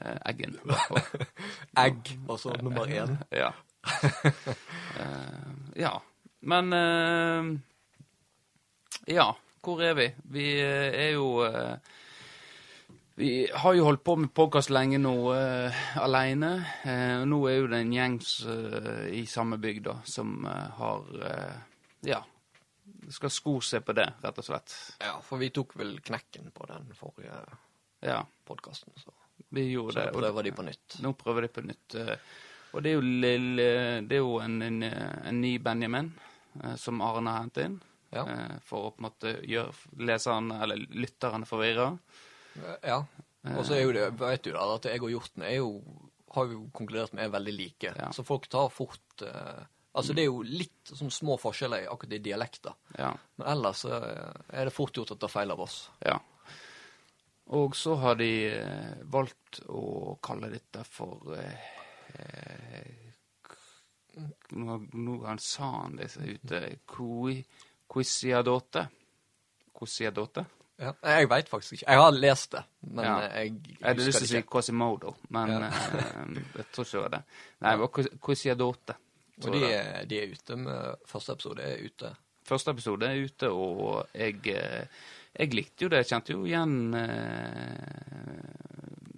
[0.00, 0.56] eh, Eggen.
[1.84, 3.16] Egg, altså nummer én.
[3.42, 3.50] Ja.
[5.76, 5.92] Ja.
[6.40, 6.72] Men
[9.08, 9.30] Ja,
[9.64, 10.08] hvor er vi?
[10.32, 11.44] Vi er jo
[13.20, 16.52] Vi har jo holdt på med podkast lenge nå uh, aleine.
[16.86, 18.14] Uh, nå er jo det en gjeng
[18.48, 21.58] uh, i samme bygd da, som uh, har eh,
[22.08, 22.20] Ja.
[23.12, 24.72] Skal sko seg på det, rett og slett.
[25.02, 27.34] Ja, for vi tok vel knekken på den forrige
[28.06, 29.12] Ja, podkasten, så,
[29.52, 30.14] vi gjorde så det.
[30.14, 30.96] og- prøver de på nytt.
[31.04, 31.94] Nå prøver de på nytt.
[32.00, 32.16] eh,
[32.72, 33.68] Og det er jo, lille,
[34.06, 36.12] det er jo en, en, en ny Benjamin
[36.62, 37.78] eh, som Arne har hentet inn.
[38.14, 38.24] Ja.
[38.24, 39.74] eh, For å på en måte gjøre
[40.08, 41.90] leserne, eller lytterne, forvirra.
[42.84, 43.00] Ja.
[43.56, 45.68] Og så er jo det, vet du da, at jeg og Hjorten er jo,
[46.34, 47.92] har jo konkludert med er veldig like.
[47.96, 48.10] Ja.
[48.12, 49.62] Så folk tar fort eh,
[49.98, 52.76] Altså det er jo litt sånn små forskjeller i akkurat i dialekter.
[52.98, 53.08] Ja.
[53.40, 55.80] Men ellers eh, er det fort gjort at det er feil av oss.
[56.06, 56.18] ja.
[57.50, 61.64] Og så har de eh, valgt å kalle dette for eh,
[62.14, 62.92] eh,
[64.54, 67.42] Nå, nå han sa han det seg ute Kui-
[67.90, 68.84] Quisiadote.
[69.74, 70.44] Quisiadote?
[70.80, 70.94] Ja.
[71.04, 71.84] Jeg veit faktisk ikke.
[71.92, 73.18] Jeg har lest det, men Ja.
[73.20, 73.74] det ikke.
[73.80, 74.42] Jeg hadde lyst til å si.
[74.54, 75.58] Quasimodo, men Ja.
[75.66, 77.22] eh, jeg tror ikke det var det.
[77.60, 77.88] Nei, det var
[78.26, 78.94] Quasiadote.
[79.44, 82.10] Og de er, de er ute med Første episode er ute.
[82.44, 84.84] Første episode er ute, og jeg, eh,
[85.38, 86.00] jeg likte jo det.
[86.02, 88.50] Jeg kjente jo igjen eh,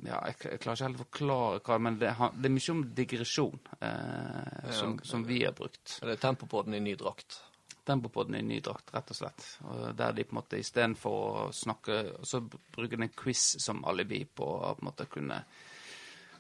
[0.07, 2.81] Ja, jeg, jeg klarer ikke helt å forklare hva men det, det er mye om
[2.99, 5.99] digresjon eh, som, som vi har brukt.
[6.03, 7.39] Er det er tempo på den i ny drakt.
[7.87, 9.47] Tempopodden i ny drakt, rett og slett.
[9.67, 13.83] Og der de på en måte istedenfor å snakke Så bruker de en quiz som
[13.91, 15.43] alibi på å på en måte kunne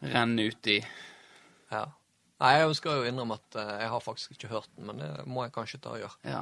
[0.03, 0.79] renne ut i
[1.73, 1.87] Ja.
[2.43, 5.11] Nei, jeg skal jo innrømme at eh, jeg har faktisk ikke hørt den, men det
[5.31, 6.17] må jeg kanskje ta og gjøre.
[6.27, 6.41] Ja.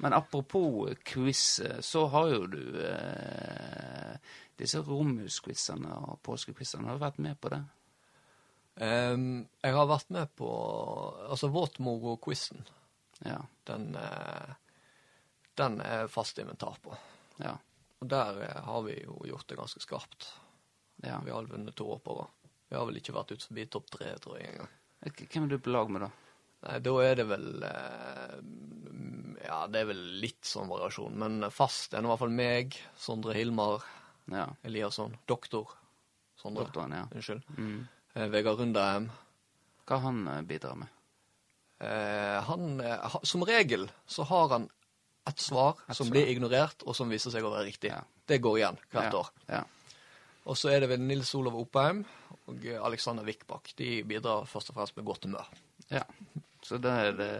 [0.00, 4.14] Men apropos quiz, eh, så har jo du eh,
[4.56, 6.88] disse Romus-quizene og påskequizene.
[6.88, 7.60] Har du vært med på det?
[8.74, 10.48] Um, jeg har vært med på
[11.28, 12.64] altså Våtmoro-quizen.
[13.24, 13.40] Ja.
[13.68, 14.54] Den, eh,
[15.58, 16.94] den er fast inventar på.
[17.40, 17.56] Ja.
[18.02, 20.28] Og der eh, har vi jo gjort det ganske skarpt.
[21.04, 21.20] ja.
[21.24, 22.50] Vi har vunnet to år på rad.
[22.68, 24.70] Vi har vel ikke vært ute forbi topp tre, tror jeg engang.
[25.14, 26.10] K- Hvem er du på lag med, da?
[26.64, 28.38] Nei, da er det vel eh,
[29.44, 33.34] Ja, det er vel litt sånn variasjon, men fast er i hvert fall meg, Sondre
[33.36, 33.84] Hilmar
[34.32, 34.46] Ja.
[34.64, 35.68] Eliasson, doktor
[36.40, 36.64] Sondre.
[36.64, 37.04] Doktoren, ja.
[37.14, 37.44] Unnskyld.
[37.58, 37.84] Mm.
[38.14, 39.10] Eh, Vegard Rundheim.
[39.86, 40.88] Hva han eh, bidrar med?
[41.78, 44.68] Eh, han, eh, som regel så har han
[45.28, 46.12] et svar Et som svar.
[46.12, 47.90] blir ignorert, og som viser seg å være riktig.
[47.90, 48.02] Ja.
[48.26, 49.18] Det går igjen hvert ja.
[49.20, 49.28] år.
[49.48, 49.62] Ja.
[50.44, 52.04] Og så er det vel Nils Olav Oppheim
[52.44, 53.72] og Alexander Wickbach.
[53.76, 55.46] De bidrar først og fremst med godt humør.
[55.88, 56.04] ja.
[56.64, 57.32] Så da er det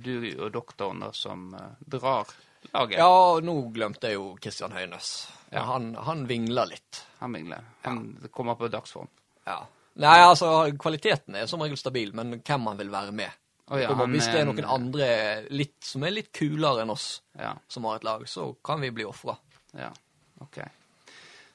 [0.00, 2.30] du og doktoren da som eh, drar
[2.72, 2.96] laget.
[3.02, 5.28] Ja, og nå glemte jeg jo Christian Høines.
[5.52, 7.02] Han, han vingler litt.
[7.18, 7.66] Han vingler.
[7.82, 9.10] Han kommer på dagsform.
[9.44, 9.58] Ja.
[10.00, 10.48] Nei, altså,
[10.80, 13.41] kvaliteten er som regel stabil, men hvem han vil være med.
[13.72, 15.08] Å ja, han hvis det er noen andre
[15.48, 17.54] litt, som er litt kulere enn oss, Ja.
[17.72, 19.38] som har et lag, så kan vi bli ofra.
[19.72, 19.88] Ja,
[20.44, 20.58] ok.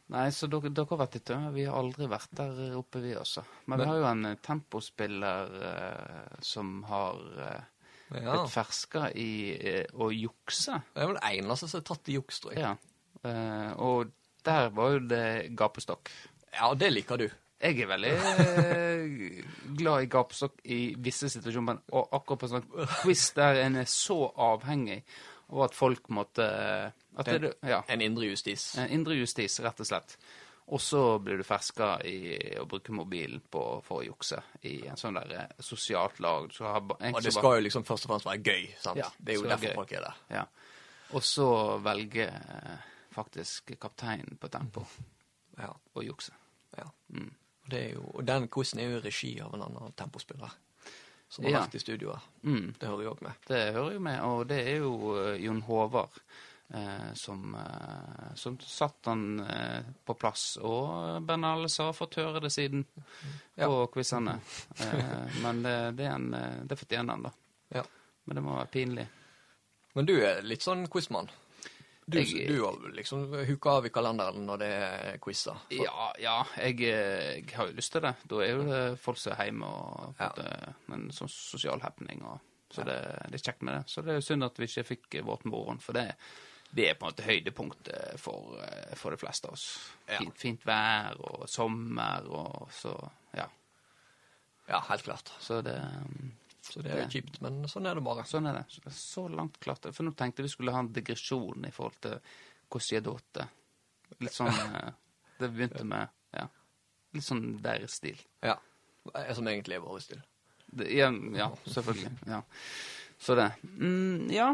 [0.10, 1.38] Nei, så dere, dere har vært ute.
[1.53, 3.43] Vi har aldri vært der oppe, vi også.
[3.67, 7.65] Men, vi har jo en eh, tempospiller uh, som har uh,
[8.15, 8.21] Ja.
[8.32, 10.80] blitt ferska i uh, å jukse.
[10.95, 12.63] Det er vel det eneste som er tatt i juks, tror jeg.
[12.63, 12.75] Ja.
[13.84, 14.13] Og
[14.47, 15.25] der var jo det
[15.60, 16.13] gapestokk.
[16.56, 17.27] Ja, det liker du.
[17.58, 19.46] Jeg er veldig eh,
[19.80, 22.67] glad i gapestokk i visse situasjoner, men og akkurat på sånn
[23.02, 25.00] quiz der en er så avhengig
[25.48, 26.46] av at folk måtte
[27.17, 27.80] at det, ja.
[27.89, 28.76] En indre justis.
[28.78, 30.17] En Indre justis, rett og slett.
[30.67, 35.00] Og så blir du ferska i å bruke mobilen på, for å jukse i en
[35.00, 36.50] sånn der eh, sosialt lag.
[36.54, 39.00] Så har, Og det skal jo liksom først og fremst være gøy, sant?
[39.00, 39.78] Ja, det er jo derfor gøy.
[39.80, 40.20] folk er der.
[40.36, 40.43] Ja.
[41.15, 41.48] Og så
[41.88, 44.84] velge eh, faktisk kapteinen på tempo
[45.58, 46.36] Ja, å jukse.
[46.78, 46.86] ja.
[47.15, 47.32] Mm.
[47.71, 50.51] Jo, og den quizen er jo i regi av en annen tempospiller
[51.30, 51.60] som har Ja.
[51.65, 52.19] vært i studioet.
[52.43, 52.75] Mm.
[52.80, 53.34] Det hører jo òg med.
[53.47, 56.10] Det hører jo med, og det er jo eh, Jon Håvard
[56.73, 60.58] eh, som, eh, som satt han eh, på plass.
[60.62, 62.86] Og Bernales har fått høre det siden
[63.56, 63.67] Ja.
[63.67, 64.39] på quizene.
[64.80, 67.32] Eh, men det, det, en, eh, det fortjener han, da.
[67.75, 67.84] Ja.
[68.25, 69.08] Men det må være pinlig.
[69.95, 71.27] Men du er litt sånn quizmann.
[72.10, 75.58] Du, Jeg- du liksom huka av i kalenderen når det er quizer.
[75.76, 78.13] Ja, ja jeg, eh, jeg har jo lyst til det.
[78.30, 80.30] Da er jo det folk som er hjemme og Ja.
[80.30, 82.22] på en sånn sosial happening.
[82.24, 82.39] Og,
[82.72, 82.96] så det,
[83.32, 83.84] det er kjekt med det.
[83.91, 86.15] Så det er jo synd at vi ikke fikk Våtmoren, for det,
[86.74, 89.67] det er på en måte høydepunktet for, eh, for de fleste av oss.
[90.08, 90.17] Ja.
[90.20, 92.96] Fint, fint vær og sommer og så
[93.36, 93.48] Ja.
[94.70, 95.30] Ja, helt klart.
[95.39, 96.32] Så det um,
[96.67, 98.23] Så det er jo Det- kjipt, men sånn er det bare.
[98.27, 98.91] Sånn er det.
[98.93, 99.88] Så, langt klart.
[99.93, 102.19] For nå tenkte vi skulle ha en digresjon i forhold til
[102.69, 103.47] Cosiadote.
[104.19, 104.91] Litt sånn eh,
[105.39, 106.47] Det begynte med Ja.
[107.13, 108.17] Litt sånn deres stil.
[108.43, 108.58] Ja.
[109.15, 110.21] Er som egentlig er vår stil.
[110.75, 112.12] Det, ja, ja, selvfølgelig.
[112.27, 112.41] Ja.
[113.19, 113.51] Så det.
[113.80, 114.49] Mm, ja.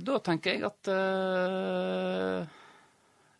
[0.00, 2.46] Da tenker jeg at uh,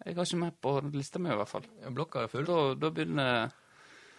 [0.05, 1.64] Jeg har ikke mer på lista mi, i hvert fall.
[1.90, 2.44] Blokka er full.
[2.48, 3.50] Da, da, begynner,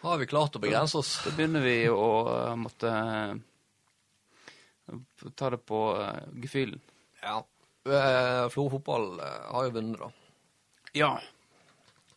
[0.01, 1.11] Har vi klart å begrense oss?
[1.25, 3.35] da begynner vi å uh, måtte uh,
[5.35, 6.79] ta det på uh, gefühlen.
[7.21, 7.43] Ja.
[7.87, 10.11] Uh, Florø fotball har jo vunnet, da.
[10.93, 11.11] Ja,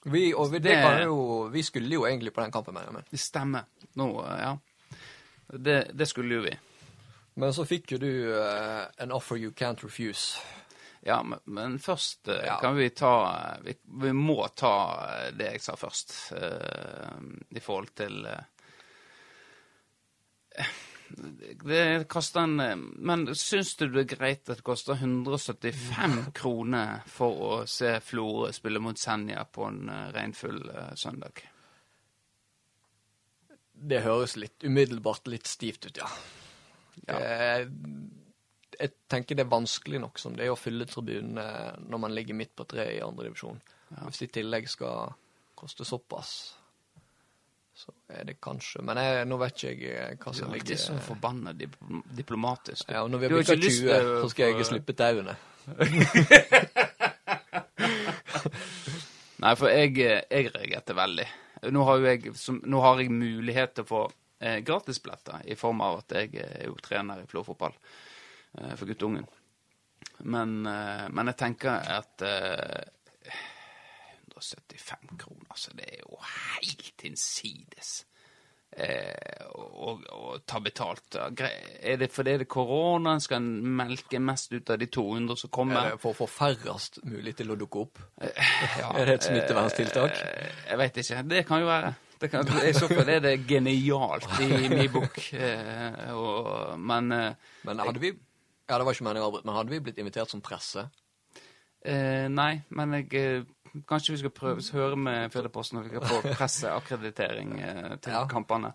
[0.05, 2.93] Vi, og vi, det Det- jo, vi skulle jo egentlig på den kampen, mener jeg.
[2.93, 3.65] men- det stemmer.
[3.97, 4.59] Nå, ja.
[5.49, 6.53] Det, det skulle jo vi.
[7.37, 10.39] Men så fikk jo du uh, an offer you can't refuse.
[11.05, 12.57] Ja, men, men først eh, Ja.
[12.63, 13.13] kan vi ta
[13.65, 14.75] vi, vi må ta
[15.11, 17.21] eh, det jeg sa først, uh,
[17.53, 18.41] i forhold til uh,
[21.65, 27.03] Det koster en eh, Men syns du det er greit at det koster 175 kroner
[27.11, 31.45] for å se Florø spille mot Senja på en eh, regnfull eh, søndag?
[33.75, 36.09] Det høres litt umiddelbart litt stivt ut, ja.
[37.05, 37.19] Ja.
[37.19, 37.65] Det,
[38.79, 41.47] jeg tenker det er vanskelig nok som det er å fylle tribunene
[41.85, 43.61] når man ligger midt på treet i andre divisjon.
[44.05, 45.15] Hvis det i tillegg skal
[45.55, 46.31] koste såpass,
[47.75, 50.79] så er det kanskje Men jeg, nå vet ikke jeg hva som ligger Du er
[50.79, 51.75] alltid så forbanna dip
[52.15, 52.89] diplomatisk.
[52.89, 55.35] ja, og Når vi har bikka 20, til å så skal jeg slippe tauene.
[59.45, 61.27] Nei, for jeg, eh, jeg reagerte veldig.
[61.75, 64.03] Nå har, jeg, som, nå har jeg mulighet til å få
[64.39, 68.14] eh, gratisbilletter i form av at jeg er jo trener i flåfotball eh,
[68.77, 69.27] for guttungen.
[70.25, 72.85] Men, eh, men jeg tenker at eh,
[74.35, 77.93] 175 kroner, altså, det er jo helt innsides.
[78.75, 81.15] Eh, og, og ta betalt.
[81.15, 85.53] Er det fordi det er koronaen skal en melke mest ut av de 200 som
[85.55, 85.79] kommer?
[85.79, 88.03] Er det for å få færrest mulig til å dukke opp?
[88.81, 90.19] Ja, Er det et smitteverntiltak?
[90.25, 91.23] eh, Jeg vet ikke.
[91.31, 91.95] Det kan jo være.
[92.25, 95.19] Det kan, I så fall er det genialt i min bok.
[95.39, 98.11] Eh, men eh, Men hadde vi
[98.69, 100.87] Ja, det var ikke meningen å avbryte, men hadde vi blitt invitert som presse?
[101.85, 103.45] eh, Nei, men jeg eh,
[103.91, 108.13] Kanskje vi skal prøve å høre med Firdaposten om vi kan få presseakkreditering eh, til
[108.15, 108.21] Ja.
[108.31, 108.71] kampene.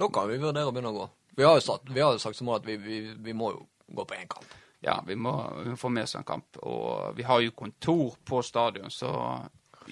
[0.00, 1.08] Da kan vi vurdere å begynne å gå.
[1.36, 3.50] Vi har jo, satt, vi har jo sagt som mål at vi, vi, vi må
[3.52, 4.46] jo gå på én kamp.
[4.80, 6.56] Ja, vi må, vi må få med oss en kamp.
[6.62, 9.12] Og vi har jo kontor på stadion, så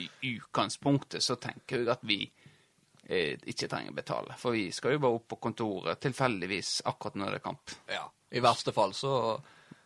[0.01, 2.19] i utgangspunktet så tenker jeg at vi
[3.05, 4.37] eh, ikke trenger å betale.
[4.41, 7.77] For vi skal jo bare opp på kontoret tilfeldigvis akkurat når det er kamp.
[7.93, 8.07] Ja.
[8.33, 9.15] I verste fall så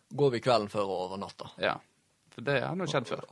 [0.09, 1.49] går vi kvelden før og over natta.
[1.59, 1.75] Ja,
[2.31, 3.25] for det har nå skjedd før.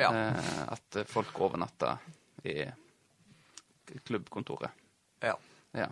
[0.00, 0.10] Ja.
[0.10, 1.98] Eh, at folk overnatter
[2.48, 2.62] i
[4.06, 4.70] klubbkontoret.
[5.22, 5.38] ja.
[5.72, 5.88] Ja.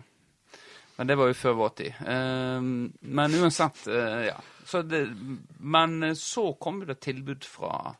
[0.95, 1.93] Men det var jo før vår tid.
[2.05, 2.61] Eh,
[3.01, 4.35] men uansett, eh, ja.
[4.65, 4.99] Så det,
[5.57, 7.95] men eh, så kom det tilbud fra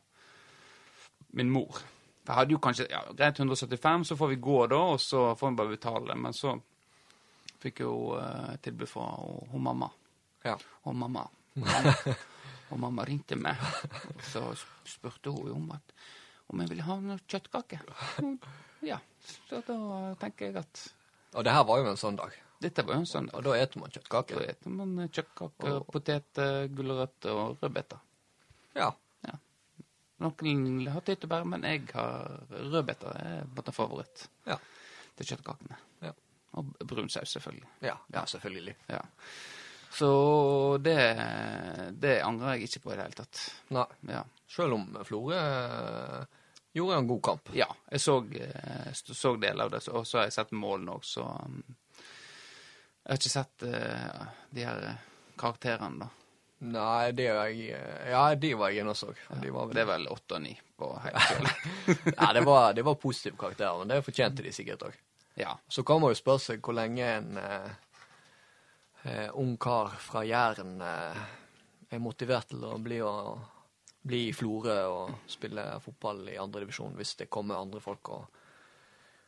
[1.34, 1.80] min mor.
[2.26, 5.50] Jeg hadde jo kanskje ja, greit 175, så får vi gå da, og så får
[5.50, 6.14] vi bare betale.
[6.14, 6.54] Men så
[7.62, 9.08] fikk jeg jo eh, tilbud fra
[9.50, 9.90] hun mamma.
[10.44, 10.56] Ja.
[10.84, 11.26] Og mamma.
[12.72, 13.58] og mamma ringte meg,
[14.08, 14.42] og så
[14.88, 15.92] spurte hun om at
[16.52, 17.80] om jeg ville ha noe kjøttkake.
[18.82, 19.74] Ja, så da
[20.18, 20.80] tenker jeg at
[21.38, 22.32] Og det her var jo en søndag.
[22.60, 23.36] dette var jo en søndag.
[23.38, 24.34] Og da eter man kjøttkake.
[24.34, 28.00] Da eter man kjøttkake, Og- poteter, gulrøtter og rødbeter.
[28.74, 28.88] Ja.
[30.22, 33.14] Noen har tyttebær, men jeg har rødbeter.
[33.14, 34.56] Det er på en favoritt Ja.
[35.16, 35.78] til kjøttkakene.
[36.02, 36.12] Ja.
[36.58, 37.68] Og brun saus, selvfølgelig.
[37.82, 38.74] Ja, ja selvfølgelig.
[38.88, 39.00] Ja.
[39.92, 40.96] Så det,
[42.00, 43.42] det angrer jeg ikke på i det hele tatt.
[43.76, 43.84] Nei.
[44.08, 44.22] Ja.
[44.48, 46.22] Selv om Florø eh,
[46.76, 47.52] gjorde en god kamp.
[47.56, 51.04] Ja, jeg så, eh, så deler av det, og så har jeg sett målene òg,
[51.04, 51.60] så um,
[53.02, 54.88] Jeg har ikke sett eh, de her
[55.40, 56.10] karakterene, da.
[56.62, 57.72] Nei, det var jeg
[58.12, 59.08] Ja, de var jeg inne og så.
[59.42, 61.48] De var vel Det er vel åtte og ni på hele fjell.
[62.12, 65.00] Ja, det var, det var positive karakterer, men det fortjente de sikkert òg.
[65.42, 65.56] ja.
[65.68, 67.72] Så kan man jo spørre seg hvor lenge en eh,
[69.04, 71.24] eh, ung kar fra Jæren eh,
[71.90, 73.38] er motivert til å bli, å,
[74.02, 78.40] bli i Florø og spille fotball i andredivisjon hvis det kommer andre folk og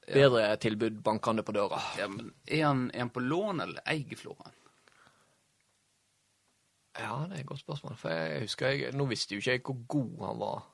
[0.04, 1.80] bedre tilbud bankende på døra.
[1.98, 4.60] ja men er han, er han på lån, eller eier Floraen?
[6.94, 7.96] Ja, det er et godt spørsmål.
[7.98, 10.66] For jeg husker jeg, Nå visste jo ikke jeg hvor god han var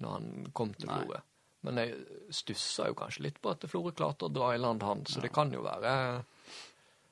[0.00, 0.88] når han kom til.
[0.88, 1.20] Florø.
[1.66, 1.96] Men jeg
[2.30, 5.32] stussa jo kanskje litt på at Florø klarte å dra i land han, så det
[5.34, 5.92] kan jo være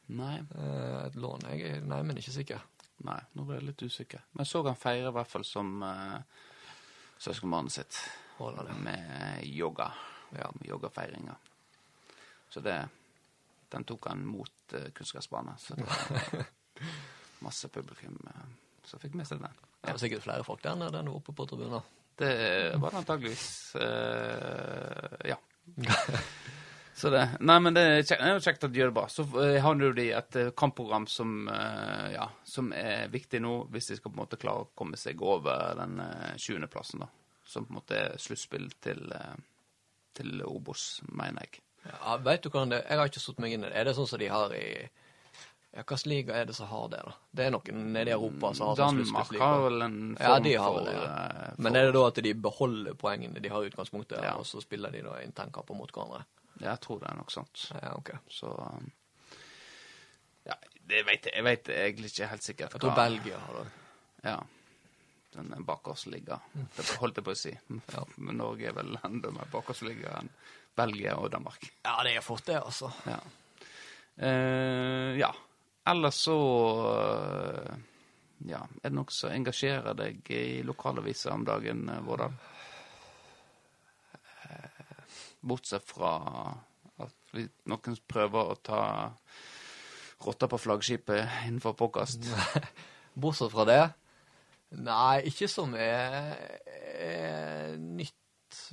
[0.07, 0.39] Nei.
[0.39, 1.47] eh, et lån.
[1.51, 2.65] Jeg er nei, men ikke sikker.
[3.05, 4.21] Nei, nå ble jeg litt usikker.
[4.33, 6.21] Men jeg så han feire i hvert fall som uh,
[7.19, 7.99] søskenbarnet sitt
[8.39, 8.77] Holder det.
[8.85, 9.89] med yoga.
[10.37, 10.51] Ja.
[10.61, 11.35] Med yogafeiringer.
[12.51, 12.77] Så det
[13.75, 15.59] Den tok han mot uh, Kunnskapsbanen.
[15.59, 16.47] Så det var
[17.47, 18.45] masse publikum uh,
[18.85, 19.59] som fikk med seg den.
[19.83, 21.83] Det var sikkert flere folk der nede enn oppe på tribunen.
[22.17, 23.75] Det var det antageligvis.
[23.75, 25.37] eh, ja.
[26.95, 29.07] Så det Nei, men det er, kjekt, det er kjekt at de gjør det bra.
[29.11, 33.55] Så uh, har jo de et eh, kampprogram som, eh, ja, som er viktig nå,
[33.75, 37.09] hvis de skal på en måte klare å komme seg over den uh, 20.-plassen, da.
[37.45, 39.35] Som på en måte er sluttspill til, eh,
[40.17, 41.65] til Obos, mener jeg.
[41.85, 43.75] Ja, vet du hvordan det Jeg har ikke satt meg inn i det.
[43.77, 44.69] Er det sånn som de har i
[45.75, 47.13] Ja, hvilken liga er det som har det, da?
[47.35, 50.39] Det er noen nede i Europa som har sånn Danmark har vel en form Ja,
[50.47, 50.95] de har for, det.
[50.95, 51.11] Ja.
[51.11, 54.37] eh, Men er det da at de beholder poengene de har i utgangspunktet, Ja.
[54.39, 56.23] og så spiller de da internkamper mot hverandre?
[56.61, 57.69] Jeg tror det er noe sånt.
[57.75, 58.11] Ja, ok.
[58.31, 58.91] Så um,
[60.47, 62.77] Ja, det vet jeg, jeg vet egentlig ikke helt sikkert.
[62.77, 63.71] Jeg tror Belgia har det.
[64.25, 64.37] Ja.
[65.35, 66.39] Den bakersligga.
[66.77, 67.55] Det holdt jeg på å si.
[67.91, 68.05] Ja.
[68.17, 70.31] Men Norge er vel enda mer bakersligga enn
[70.79, 71.67] Belgia og Danmark.
[71.83, 72.91] Ja, det er fort det, altså.
[73.07, 73.19] Ja.
[74.17, 75.33] Eh, ja.
[75.91, 76.37] Ellers så
[76.95, 77.75] eh,
[78.47, 82.35] Ja, er det noe som engasjerer deg i lokalaviser om dagen, eh, Vårdal?
[85.45, 86.13] Bortsett fra
[87.05, 87.35] at
[87.69, 88.81] noen prøver å ta
[90.25, 92.25] rotta på flaggskipet innenfor påkast.
[93.21, 93.83] Bortsett fra det
[94.75, 96.33] Nei, ikke som er,
[96.99, 98.17] er nytt.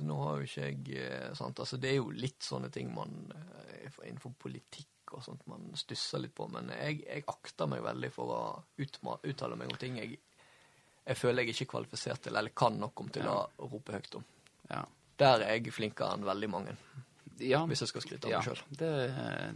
[0.02, 1.60] Nå har jo ikke jeg eh, sant?
[1.62, 6.22] Altså, Det er jo litt sånne ting man eh, innenfor politikk og sånt man stusser
[6.24, 6.48] litt på.
[6.50, 8.40] Men jeg, jeg akter meg veldig for å
[8.82, 10.18] utma, uttale meg om ting jeg,
[11.04, 13.36] jeg føler jeg ikke er kvalifisert til, eller kan nok om til Ja.
[13.60, 14.26] å rope høyt om.
[14.72, 14.82] Ja.
[15.22, 16.74] Der er jeg flinkere enn veldig mange,
[17.42, 17.62] ja.
[17.70, 18.62] hvis jeg skal skryte av Ja, meg sjøl.
[18.80, 18.92] det,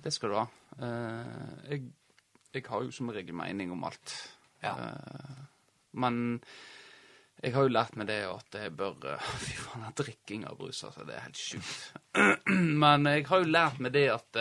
[0.05, 0.47] det skal du ha.
[0.79, 1.85] Uh, jeg,
[2.55, 4.17] jeg har jo som regel mening om alt.
[4.63, 4.75] Ja.
[4.79, 5.45] Uh,
[5.97, 6.41] men
[7.43, 10.83] jeg har jo lært meg det at jeg bør eh, Fy faen, drikking av brus,
[10.89, 11.05] altså.
[11.09, 11.97] Det er helt sjukt.
[12.83, 14.41] men jeg har jo lært meg det at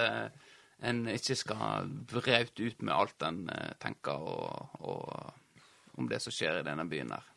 [0.85, 3.45] en ikke skal braute ut med alt en
[3.81, 7.31] tenker og, og om det som skjer i denne byen her.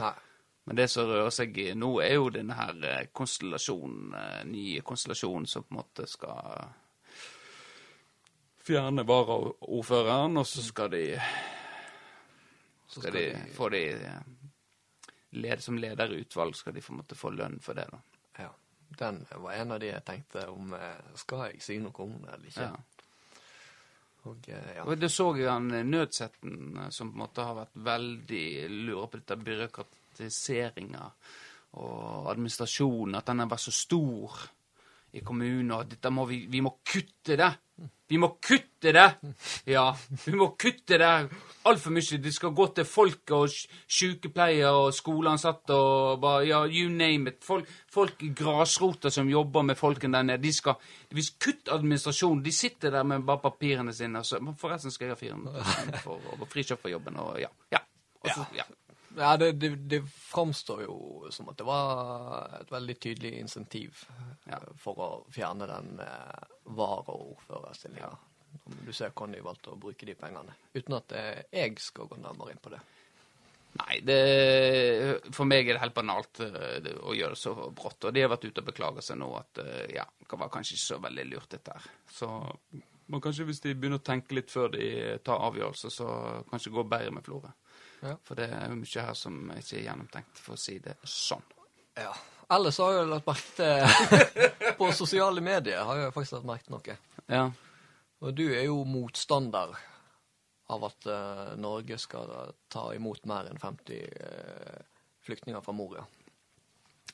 [0.00, 0.14] Nei.
[0.66, 5.46] Men det som rører seg nå, er jo denne her eh, konstellasjonen, eh, nye konstellasjonen
[5.46, 6.64] som på en måte skal
[8.66, 11.04] fjerne varaordføreren, og så skal de
[12.90, 14.24] Så skal de få de eh,
[15.38, 18.02] led, Som leder i utvalg skal de på en måte få lønn for det, da.
[18.42, 18.50] Ja.
[18.98, 20.74] Den var en av de jeg tenkte om
[21.18, 22.66] Skal jeg si noe om det eller ikke?
[22.66, 23.06] Ja.
[24.26, 24.82] Og ja.
[24.82, 29.20] Og det så jeg han Nødsetten, som på en måte har vært veldig lurer på
[29.22, 29.38] dette
[30.16, 31.10] byråkratiseringa
[31.76, 34.48] og administrasjonen, at den har vært så stor
[35.16, 37.52] i kommunen, og at må vi, vi må kutte det.
[38.08, 39.06] Vi må kutte det!
[39.66, 39.90] Ja,
[40.24, 41.08] vi må kutte det
[41.66, 42.20] altfor mye.
[42.22, 47.32] Det skal gå til folk og sykepleier sykepleiere og skoleansatte og bare, ja, you name
[47.32, 47.42] it.
[47.44, 50.78] Folk, folk i grasrota som jobber med folkene der nede, de skal
[51.10, 52.44] vi kutt administrasjonen.
[52.44, 54.22] De sitter der med bare papirene sine.
[54.22, 57.50] Og så, forresten skal jeg ha 400 for å frikjøpe for jobben, og ja.
[57.74, 57.82] Ja.
[58.22, 58.70] Og så, ja.
[59.16, 60.96] Ja, det, det, det framstår jo
[61.32, 64.02] som at det var et veldig tydelig insentiv
[64.44, 64.58] Ja.
[64.58, 66.42] eh, for å fjerne den eh,
[66.76, 68.10] varaordførerstillinga.
[68.84, 70.52] Du ser hvordan de valgte å bruke de pengene.
[70.76, 72.82] Uten at eh, jeg skal gå nærmere inn på det.
[73.76, 74.18] Nei, det,
[75.36, 78.08] for meg er det helt banalt eh, å gjøre det så brått.
[78.08, 79.62] Og de har vært ute og beklaga seg nå at
[79.92, 81.88] ja, det var kanskje ikke så veldig lurt, dette her.
[82.12, 82.30] Så
[83.06, 84.86] men kanskje hvis de begynner å tenke litt før de
[85.22, 86.06] tar avgjørelser, så
[86.50, 87.52] kanskje det går bedre med Florø.
[88.02, 88.14] Ja.
[88.26, 91.44] For det er jo mye her som ikke er gjennomtenkt, for å si det sånn.
[91.96, 92.12] Ja.
[92.52, 96.76] Ellers har jeg lagt merke til På sosiale medier har jeg faktisk lagt merke til
[96.76, 96.98] noe.
[97.32, 97.46] Ja.
[98.22, 99.72] Og du er jo motstander
[100.72, 102.30] av at uh, Norge skal
[102.72, 104.78] ta imot mer enn 50 uh,
[105.26, 106.04] flyktninger fra Moria.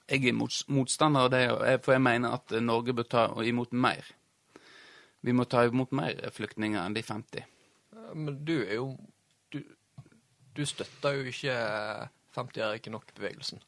[0.09, 1.45] Jeg er mot, motstander av det,
[1.85, 4.05] for jeg mener at Norge bør ta imot mer.
[5.23, 7.45] Vi må ta imot mer flyktninger enn de 50.
[7.95, 8.89] Eh, Men du er jo
[10.57, 11.55] du støtter jo ikke
[12.37, 13.63] 50 er ikke nok-bevegelsen.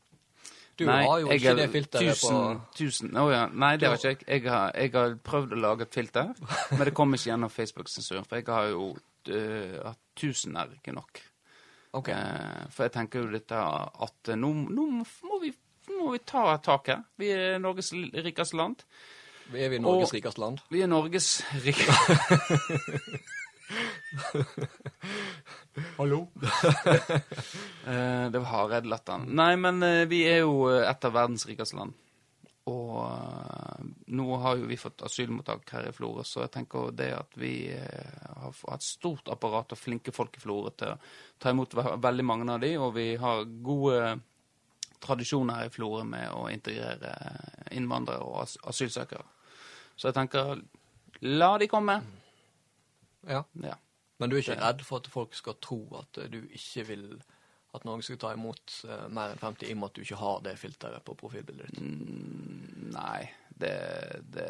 [0.78, 3.44] Du har jo ikke har, det filteret tusen, på tusen, oh ja.
[3.46, 4.42] Nei, det har ikke jeg.
[4.42, 6.32] Jeg har, jeg har prøvd å lage et filter,
[6.74, 8.26] men det kom ikke gjennom Facebook-sensuren.
[8.26, 8.88] For jeg har jo
[9.28, 11.22] øh, at 1000 er ikke nok.
[11.94, 12.10] Ok.
[12.10, 13.60] Eh, for jeg tenker jo dette
[14.08, 15.52] at eh, nå, nå må, vi,
[15.94, 17.06] må vi ta tak her.
[17.22, 18.82] Vi er Norges rikeste land.
[19.54, 20.58] Er vi Norges rikeste land?
[20.74, 22.18] Vi er Norges rikeste
[25.98, 26.28] Hallo?
[27.84, 29.26] Eh, Det var Hareid-latteren.
[29.36, 31.92] Nei, men eh, vi er jo eh, et av verdens rikeste land.
[32.72, 33.04] Og
[34.16, 37.68] nå har jo vi fått asylmottak her i Florø, så jeg tenker det at vi
[37.76, 40.96] har et stort apparat og flinke folk i Florø til å
[41.36, 44.14] ta imot veldig mange av de, og vi har gode
[45.04, 47.12] tradisjoner her i Florø med å integrere
[47.76, 49.28] innvandrere og asylsøkere.
[49.92, 50.64] Så jeg tenker
[51.20, 52.00] la de komme.
[53.28, 53.44] Ja.
[53.62, 53.76] Ja.
[54.22, 57.08] Men du er ikke redd for at folk skal tro at eh, du ikke vil
[57.74, 60.20] at noen skal ta imot eh, mer enn 50 i og med at du ikke
[60.20, 61.82] har det filteret på profilbildet ditt?
[61.82, 63.74] Mm, nei, det,
[64.30, 64.46] det,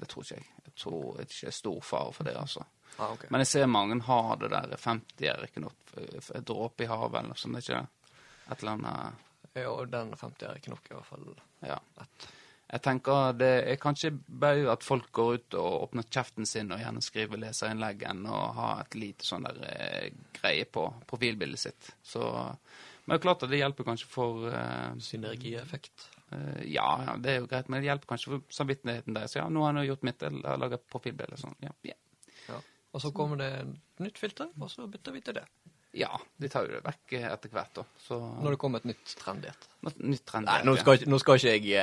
[0.00, 0.48] det tror ikke jeg.
[0.66, 2.66] Jeg tror det ikke er stor fare for det, altså.
[2.96, 3.30] Ah, okay.
[3.30, 7.20] Men jeg ser mange har det der 50 er ikke noe en dråpe i havet
[7.20, 8.16] eller noe sånt, ikke det?
[8.50, 11.30] Et eller annet Ja, og den 50 er ikke nok, i hvert fall.
[11.66, 11.78] Ja.
[12.02, 12.28] Ett.
[12.70, 16.78] Jeg tenker det er kanskje bare at folk går ut og åpner kjeften sin og
[16.78, 21.90] gjerne skriver leserinnlegg enn å ha et lite sånn der eh, greie på profilbildet sitt.
[22.06, 26.06] Så Men det er klart at det hjelper kanskje for eh, Synergieffekt.
[26.30, 29.34] eh, ja, ja, det er jo greit, men det hjelper kanskje for samvittigheten deres.
[29.34, 31.40] Ja, nå har jeg gjort mitt, jeg har laget profilbilde.
[31.42, 31.58] Sånn.
[31.66, 31.98] Ja, yeah.
[32.46, 32.62] Ja.
[32.94, 35.46] Og så kommer det et nytt filter, og så bytter vi til det.
[35.92, 37.82] Ja, de tar jo det vekk etter hvert, da.
[37.98, 39.64] Så Når det kommer et nytt trendy et.
[39.82, 40.46] Nå- Nytt trend.
[40.46, 41.80] Nei, nå skal, ikke- nå skal ikke jeg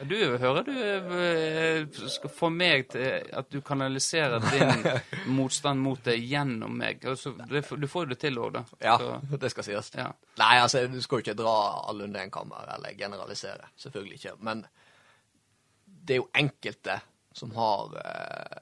[0.00, 0.04] uh...
[0.08, 0.70] Du hører du
[1.18, 4.86] eh, skal få meg til at du kanaliserer din
[5.36, 7.04] motstand mot det gjennom meg.
[7.04, 8.62] Altså, det, du får jo det til òg, da.
[8.86, 9.90] Ja, Så, det skal sies.
[9.98, 10.08] ja.
[10.40, 11.56] Nei, altså, du skal jo ikke dra
[11.90, 13.68] alle under en kammer, eller generalisere.
[13.76, 14.36] Selvfølgelig ikke.
[14.46, 14.64] Men
[15.84, 17.00] det er jo enkelte
[17.36, 18.58] som har uh,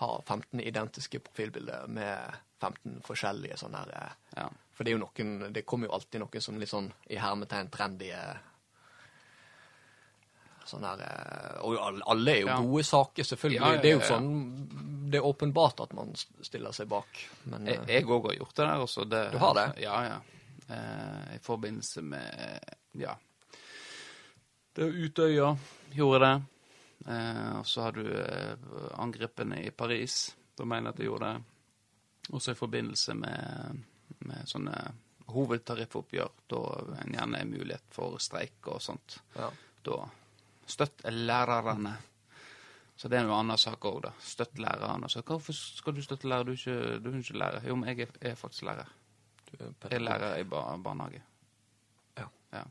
[0.00, 4.48] har 15 identiske profilbilder med 15 forskjellige sånne her eh, ja.
[4.74, 7.68] For det er jo noen Det kommer jo alltid noen som litt sånn i hermetegn
[7.70, 8.08] trendy
[10.64, 11.76] Sånn her eh, Og
[12.08, 12.56] alle- er jo Ja.
[12.60, 13.60] gode saker, selvfølgelig.
[13.60, 17.06] Ja, Det er jo sånn Det er åpenbart at man stiller seg bak,
[17.46, 19.04] men Jeg eh, òg har gjort det der også.
[19.08, 19.82] Det, Du har det?
[19.82, 20.20] Ja, ja.
[20.68, 22.60] Eh, I forbindelse med
[22.94, 23.14] Ja.
[24.74, 25.56] Det er Utøya
[25.94, 26.42] gjorde det.
[27.06, 28.56] Eh, og så har du eh,
[28.98, 30.34] angrepene i Paris.
[30.56, 31.42] Da mener jeg at de gjorde det.
[32.32, 33.82] Også i forbindelse med,
[34.24, 34.74] med sånne
[35.28, 36.32] hovedtariffoppgjør.
[36.50, 36.60] Da
[37.04, 39.18] en gjerne er mulighet for streik og sånt.
[39.36, 39.50] ja.
[39.84, 39.98] Da
[40.66, 41.96] støtt lærerne.
[42.96, 44.12] Så det er en annen sak òg, da.
[44.22, 45.10] Støtt lærerne.
[45.10, 46.46] Så hvorfor skal du støtte lærer?
[46.46, 47.66] Du er ikke, du er ikke lærer.
[47.68, 48.88] Jo, men jeg er, er faktisk lærer.
[49.50, 51.22] Du er Jeg er lærer i bar barnehage.
[52.16, 52.26] Ja.
[52.52, 52.62] Ja.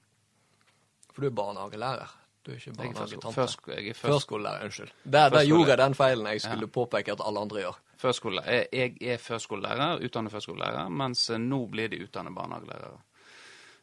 [1.13, 2.17] For du er barnehagelærer.
[2.45, 3.71] Du er ikke barnehagetante.
[3.77, 4.89] er Førskolelærer, unnskyld.
[5.03, 7.79] Der, der gjorde jeg den feilen jeg skulle påpeke at alle andre gjør.
[8.03, 8.43] Førskole.
[8.45, 8.67] Jeg,
[9.01, 13.01] jeg er førskolelærer, utdannet førskolelærer, mens eh, nå blir de utdannet barnehagelærere.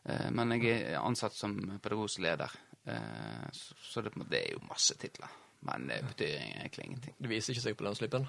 [0.04, 2.54] Eh, Men jeg er ansatt som pedagogisk leder.
[2.86, 3.46] Eh,
[3.82, 5.28] Så det, det er jo masse titler.
[5.66, 7.14] Men det betyr egentlig ingenting.
[7.20, 8.24] Det viser ikke seg på lønnsslippen.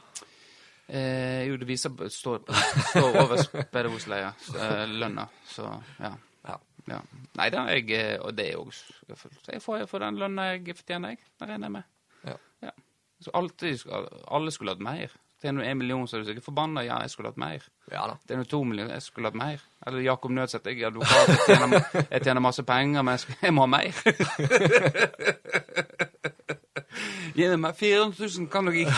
[0.91, 2.41] Eh, jo, det viser står,
[2.89, 5.69] står over pedagogisk leder, eh, lønna, så
[6.01, 6.09] ja.
[6.49, 6.57] Ja.
[6.89, 6.97] ja.
[7.37, 8.63] Nei da, jeg eh, Og det er jo
[9.53, 11.19] Jeg får, jeg får den lønna jeg fortjener, jeg.
[11.39, 11.83] Det regner jeg med.
[12.65, 12.71] Ja.
[13.21, 13.83] Så alltid,
[14.33, 15.13] alle skulle hatt mer.
[15.41, 16.83] Tjener du én million, så er du sikkert forbanna.
[16.85, 17.63] Ja, jeg skulle hatt mer.
[17.91, 18.17] ja da.
[18.27, 19.63] Tjener du to millioner, jeg skulle hatt mer.
[19.87, 21.81] Eller Jakob Nødseth, jeg er advokat, jeg tjener,
[22.11, 23.93] jeg tjener masse penger, men jeg, må ha mer.
[27.35, 28.91] Gi meg 400 000, kan dere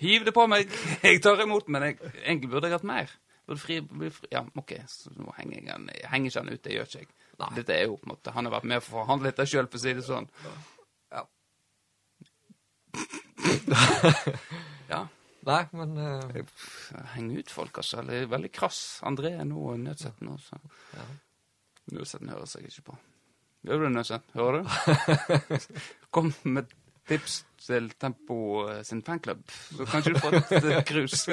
[0.00, 0.74] hive det på meg?
[1.04, 3.14] Jeg tar imot, men jeg, egentlig burde jeg hatt mer.
[3.46, 3.78] Burde fri,
[4.10, 4.26] fri.
[4.32, 7.04] Ja, OK, så nå henger jeg han, jeg henger ikke han ut, det gjør ikke
[7.04, 7.10] jeg.
[7.38, 7.50] Nei.
[7.60, 9.66] Dette er jo på en måte Han har vært med for å forhandle dette sjøl,
[9.70, 10.28] for å si det sånn.
[11.14, 11.22] Ja.
[15.44, 16.34] Nei, men uh...
[16.34, 18.00] Jeg henger ut folk, altså.
[18.00, 18.80] Eller er veldig krass.
[19.04, 20.60] André er nå Nødsetten også.
[20.96, 21.08] ja.
[21.92, 22.96] Nødsetten hører seg ikke på.
[23.64, 24.40] Gjør du det, Nødsetten?
[24.40, 24.64] Hører du?
[26.14, 26.72] Kom med
[27.08, 28.38] tips til Tempo
[28.70, 29.42] eh, sin fanklubb,
[29.76, 31.26] så kanskje du får et eh, krus.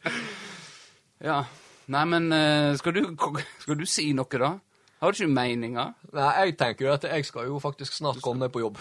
[1.30, 1.38] ja.
[1.86, 2.28] Nei, men
[2.76, 3.02] skal du,
[3.62, 4.56] skal du si noe, da?
[5.00, 5.92] Har du ikke meninger?
[6.16, 8.80] Nei, jeg tenker jo at jeg skal jo faktisk snart komme meg på jobb.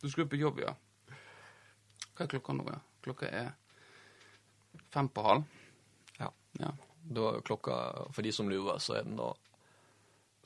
[0.00, 0.72] Du skal på jobb, ja.
[2.14, 2.66] Hva er klokka nå?
[2.70, 2.78] Ja?
[3.04, 3.52] Klokka er
[4.94, 5.44] fem på halv.
[6.20, 6.30] Ja.
[6.62, 6.70] Ja.
[7.04, 7.74] Da er klokka,
[8.14, 9.32] for de som lurer, så er den da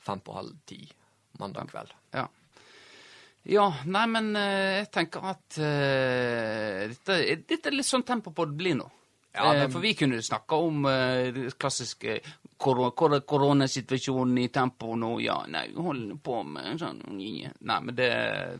[0.03, 0.81] fem på halv ti
[1.39, 1.93] mandag kveld.
[2.17, 2.25] Ja.
[3.49, 7.15] Ja, nei, men eh, jeg tenker at uh, dette,
[7.47, 8.89] dette er litt sånn tempo på det blir nå.
[9.31, 12.17] Ja, Eh, det- for vi kunne snakka om uh, klassiske
[12.59, 15.13] kor kor koronasituasjonen i tempo nå.
[15.23, 17.49] Ja, nei, vi holder på med sånn Nei,
[17.79, 18.09] men det,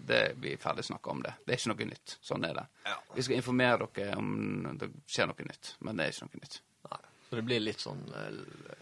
[0.08, 1.34] det vi er ferdig snakka om det.
[1.46, 2.18] Det er ikke noe nytt.
[2.24, 2.66] Sånn er det.
[2.88, 2.98] Ja.
[3.18, 6.62] Vi skal informere dere om det skjer noe nytt, men det er ikke noe nytt.
[6.90, 7.02] Nei.
[7.28, 8.78] Så det blir litt sånn løse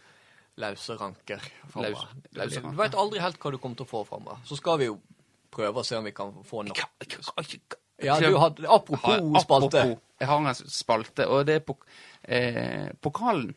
[0.57, 2.07] lause ranker framover.
[2.33, 4.39] Du veit aldri helt hva du kommer til å få framover.
[4.47, 4.95] Så skal vi jo
[5.53, 6.81] prøve å se om vi kan få nok.
[8.01, 9.83] Ja, du hadde Apropos apropos spalte.
[10.19, 11.85] jeg har en spalte, og det er pok
[12.21, 13.55] eh, pokalen.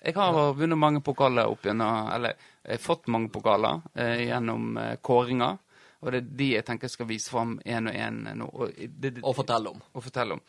[0.00, 4.76] Jeg har vunnet mange pokaler opp gjennom Eller jeg har fått mange pokaler eh, gjennom
[4.80, 5.58] eh, kåringer.
[6.00, 8.46] Og det er de jeg tenker skal vise fram én og én nå.
[8.48, 9.82] Og, det, det, Og fortelle om.
[9.92, 10.40] Og fortelle om.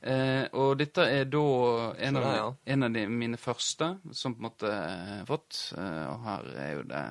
[0.00, 1.42] Eh, og dette er da
[1.98, 2.46] en av, det, ja.
[2.74, 5.58] en av de mine første som på en måte har fått.
[5.76, 7.04] Eh, og her er jo det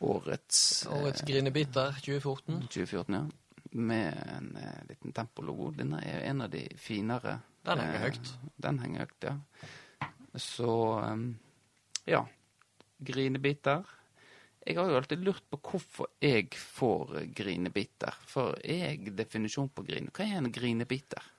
[0.00, 2.60] årets, eh, Årets grinebiter 2014.
[2.68, 3.24] 2014, ja.
[3.72, 5.70] Med en eh, liten tempologo.
[5.76, 7.38] Denne er en av de finere.
[7.62, 8.32] Den henger Eh, høyt.
[8.56, 9.36] Den henger høyt, ja.
[10.34, 10.74] Så
[12.06, 12.24] ja.
[13.00, 13.82] Grinebiter.
[14.66, 18.16] Jeg har jo alltid lurt på hvorfor jeg får grinebiter.
[18.28, 20.12] For jeg definisjon på grine?
[20.12, 21.30] Hva er en grinebiter?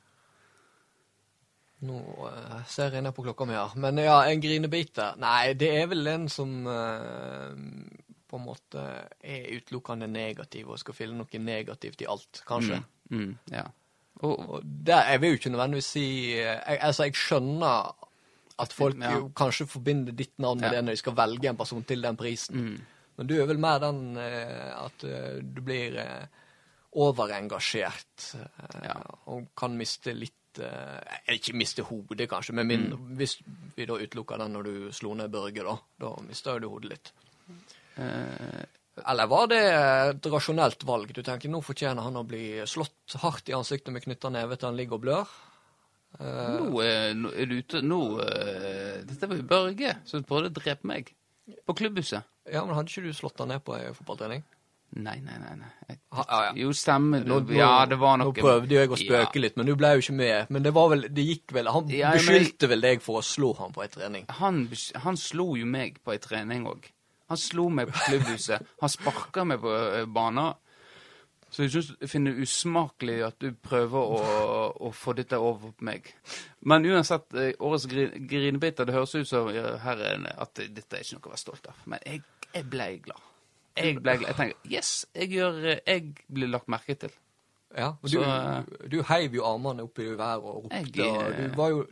[1.85, 1.97] Nå
[2.29, 3.73] eh, ser jeg ned på klokka mi her.
[3.81, 7.55] Men ja, en grinebiter Nei, det er vel en som eh,
[8.29, 8.83] på en måte
[9.19, 12.79] er utelukkende negativ og skal fylle noe negativt i alt, kanskje.
[13.09, 13.65] Mm, mm, ja.
[14.21, 16.05] Og, Og der, jeg vil jo ikke nødvendigvis si
[16.37, 18.00] eh, jeg, Altså, jeg skjønner
[18.61, 19.11] at folk Ja.
[19.17, 22.17] jo kanskje forbinder ditt navn med det når de skal velge en person til den
[22.17, 22.55] prisen.
[22.55, 22.81] mm,
[23.17, 26.25] Men du er vel mer den eh, at eh, du blir eh,
[27.01, 28.27] overengasjert
[29.31, 30.37] og kan miste litt
[31.31, 33.15] ikke miste hodet, kanskje, men min, Mm.
[33.15, 33.37] hvis
[33.77, 35.77] vi da utelukker den når du slo ned Børge, da.
[35.99, 37.11] Da mister du hodet litt.
[37.97, 38.65] eh,
[39.07, 41.13] Eller var det et rasjonelt valg?
[41.13, 44.67] Du tenker nå fortjener han å bli slått hardt i ansiktet med knytta neve til
[44.67, 45.27] han ligger og blør.
[46.21, 50.51] Eh, nå, er, nå er du ute Nå eh, Dette var jo Børge som prøvde
[50.51, 51.09] å drepe meg.
[51.65, 52.27] På klubbhuset.
[52.51, 54.43] ja, men hadde ikke du slått han ned på ei fotballtrening?
[55.01, 55.53] Nei, nei, nei.
[55.55, 55.69] nei.
[55.87, 56.51] Jeg, Ha, ja, ja.
[56.59, 57.23] Jo, stemmer.
[57.23, 57.37] Nå.
[57.55, 60.01] Ja, det var noe Nå prøvde jo jeg å spøke litt, men du ble jo
[60.03, 60.49] ikke med.
[60.51, 63.23] Men det var vel, det gikk vel Han Ja, men- beskyldte vel deg for å
[63.23, 64.25] slå han på ei trening.
[64.41, 64.65] Han,
[65.05, 66.89] han slo jo meg på ei trening òg.
[67.31, 68.67] Han slo meg på klubbhuset.
[68.83, 70.53] Han sparka meg på eh, banen.
[71.51, 74.19] Så jeg syns jeg finner det usmakelig at du prøver å,
[74.87, 76.13] å få dette over på meg.
[76.63, 81.03] Men uansett, eh, årets gri- grinebiter, det høres ut som her er at dette er
[81.03, 81.81] ikke noe å være stolt av.
[81.91, 82.21] Men jeg,
[82.55, 83.27] jeg ble glad.
[83.75, 84.29] Jeg ble glad.
[84.31, 87.11] Jeg tenker yes, jeg, gjør, eh, jeg blir lagt merke til.
[87.71, 90.81] Ja, og Så, du, eh, du heiv jo armene opp i været og ropte.
[91.03, 91.85] Eh, og du var jo,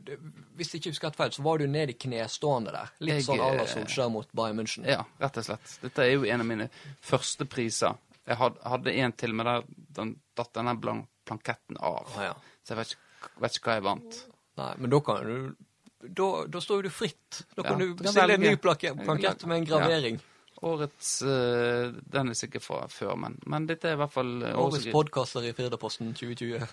[0.59, 2.91] hvis jeg ikke husker helt feil, så var du ned i knestående der.
[2.99, 4.87] Litt Jeg, sånn à la eh, Solskjær mot Bayern München.
[4.87, 5.77] Ja, rett og slett.
[5.83, 6.67] Dette er jo en av mine
[7.03, 7.95] første priser.
[8.29, 9.63] Jeg hadde en til, men der
[9.97, 12.11] den, datt denne planketten av.
[12.15, 12.35] Ah, ja.
[12.61, 14.19] Så jeg vet ikke, vet ikke hva jeg vant.
[14.59, 15.65] Nei, men da kan du
[15.99, 17.41] Da, da står jo du fritt.
[17.57, 20.19] Da kan Ja, du bestille en ny plankett med en gravering.
[20.61, 24.55] Årets uh, Den er sikkert fra før, men, men dette er i hvert fall eh,
[24.59, 26.65] årets podkaster i Firdaposten 2020.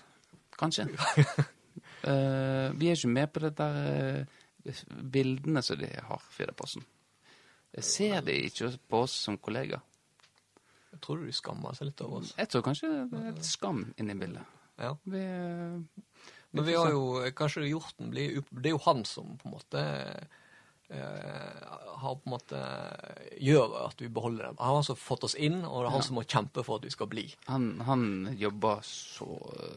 [0.59, 0.87] Kanskje.
[0.93, 4.23] uh, vi er ikke med på det der
[4.67, 4.81] uh,
[5.15, 6.83] bildene som de har, Firdaposten.
[7.77, 9.83] Jeg ser de ikke på oss som kollegaer.
[10.93, 12.33] Jeg tror du de skammer seg litt over oss.
[12.37, 14.55] Jeg tror kanskje det er et skam inni bildet.
[14.77, 14.93] Ja.
[15.09, 16.03] Vi, eh,
[16.51, 19.85] Men vi har jo kanskje Hjorten blir Det er jo han som på en måte
[20.87, 22.59] Uh, har på en måte
[23.43, 24.55] gjør at vi beholder dem.
[24.59, 26.87] Han har altså fått oss inn, og det er han som må kjempe for at
[26.87, 27.25] vi skal bli.
[27.49, 28.05] Han, han
[28.39, 29.27] jobber så,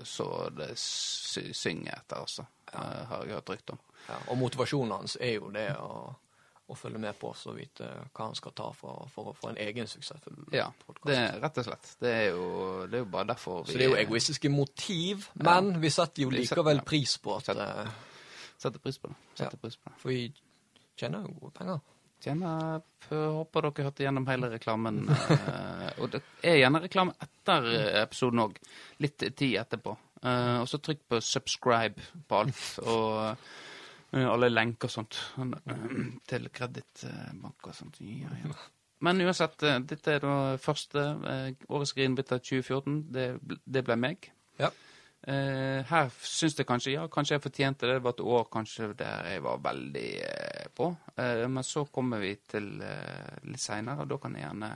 [0.07, 2.47] så det synger etter, altså.
[2.71, 3.83] Eh, har jeg hørt rykte om.
[4.07, 6.13] Ja, og motivasjonen hans er jo det å,
[6.71, 9.51] å følge med på oss og vite hva han skal ta for, for å få
[9.53, 11.11] en egen suksessfull Ja, podkast.
[11.11, 11.93] det rett og slett.
[12.01, 12.45] Det er jo,
[12.87, 16.23] det er jo bare derfor vi Så det er jo egoistiske motiv, men vi setter
[16.27, 16.87] jo setter- likevel ja.
[16.93, 17.95] pris på at Setter- eh,
[18.59, 19.17] setter pris på det.
[19.35, 19.63] Setter Ja.
[19.65, 19.99] pris på det.
[20.03, 20.33] For vi
[21.01, 21.81] tjener jo gode penger.
[22.21, 24.99] Tjener, håper dere hørte gjennom hele reklamen.
[25.31, 28.59] eh, og det er gjerne reklame etter eh, episoden òg.
[29.01, 29.97] Litt tid etterpå.
[30.21, 31.97] Og så trykk på subscribe
[32.29, 32.65] på alt.
[32.85, 33.39] Og
[34.13, 35.19] alle lenker og sånt.
[35.39, 35.89] eh,
[36.29, 38.01] til kredittbank og sånt.
[38.01, 38.55] Ja, ja.
[39.01, 43.03] Men uansett, eh, dette er da første eh, årets Grinbitter 2014.
[43.13, 43.27] Det,
[43.65, 44.31] det ble meg.
[44.61, 44.71] Ja.
[45.29, 47.99] Eh, her syns jeg kanskje ja, kanskje jeg fortjente det.
[47.99, 50.91] Det var et år kanskje der jeg var veldig eh, på.
[51.17, 54.71] Eh, men så kommer vi til eh, litt seinere, og da kan jeg gjerne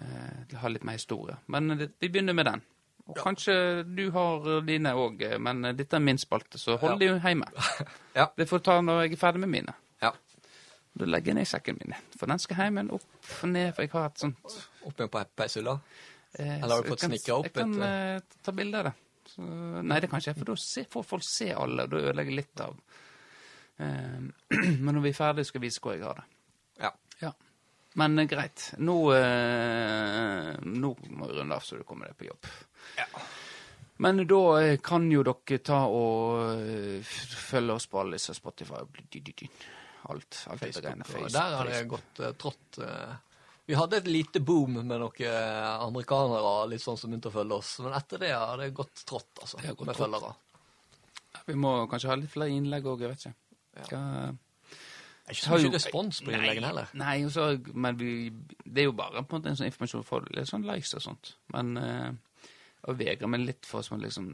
[0.00, 1.36] eh, ha litt mer historie.
[1.52, 2.64] Men eh, det, vi begynner med den.
[3.06, 3.54] Og kanskje
[3.86, 7.46] du har dine òg, men dette er min spalte, så hold de hjemme.
[8.18, 8.24] Ja.
[8.36, 9.74] Det får ta når jeg er ferdig med mine.
[10.02, 10.10] Ja.
[10.96, 13.84] Da legger jeg ned sekken min, for den skal hjem igjen, opp og ned, for
[13.84, 14.54] jeg har et sånt
[14.88, 15.74] Opp igjen på peishylla.
[16.38, 18.94] eh, Eller har du fått snikra opp Jeg kan et, uh, ta bilde av det.
[19.28, 19.42] Så,
[19.82, 22.40] nei, det kan ikke jeg, for da får folk se alle, og da ødelegger jeg
[22.40, 22.76] litt av
[23.84, 24.18] eh,
[24.84, 26.26] Men når vi er ferdige, skal jeg vise hvor jeg har det.
[26.86, 26.90] Ja.
[27.22, 27.32] Ja.
[27.96, 28.74] Men greit.
[28.78, 32.48] Nå, eh, nå må vi runde av, så du kommer deg på jobb.
[32.98, 33.06] Ja.
[34.04, 38.82] Men da eh, kan jo dere ta og eh, følge oss på alle disse Spotify
[38.82, 40.42] alt.
[40.50, 41.08] alt dette greiene.
[41.08, 41.32] Facebook.
[41.32, 43.16] Der har det gått uh, trått Uh,
[43.66, 45.22] Vi hadde et lite boom med noen
[45.80, 47.78] amerikanere litt sånn som begynte å følge oss.
[47.82, 49.58] Men etter det har det gått trått, altså.
[49.58, 50.12] Det har gått med trått.
[50.12, 51.40] følgere.
[51.48, 53.34] Vi må kanskje ha litt flere innlegg òg, jeg vet ikke.
[53.80, 53.88] Ja.
[53.88, 54.04] Hva,
[55.26, 56.90] Det er ikke så mye respons på innleggene heller.
[56.94, 58.30] Nei, og så- men vi,
[58.64, 61.02] det er jo bare på en måte en sånn informasjon for litt sånn likes og
[61.02, 61.32] sånt.
[61.52, 62.12] Men uh,
[62.86, 64.28] og vegrer meg litt for å liksom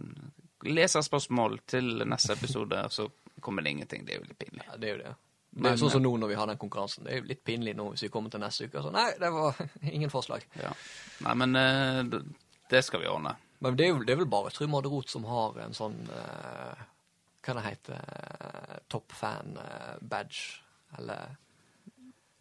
[0.69, 3.09] leserspørsmål til neste episode, så
[3.41, 4.05] kommer det ingenting.
[4.07, 4.67] Det er jo litt pinlig.
[4.69, 5.15] Ja, det er jo det.
[5.53, 7.05] Det er jo sånn som nå når vi har den konkurransen.
[7.05, 9.09] Det er jo litt pinlig nå hvis vi kommer til neste uke og sånn Nei,
[9.21, 9.59] det var
[9.97, 10.45] ingen forslag.
[10.61, 10.71] Ja.
[11.27, 12.21] Nei, men uh,
[12.71, 13.35] det- skal vi ordne.
[13.61, 16.75] Men det er, jo, det er vel bare Trym Adderot som har en sånn uh,
[17.45, 18.79] Hva det heter uh,
[20.97, 21.07] Top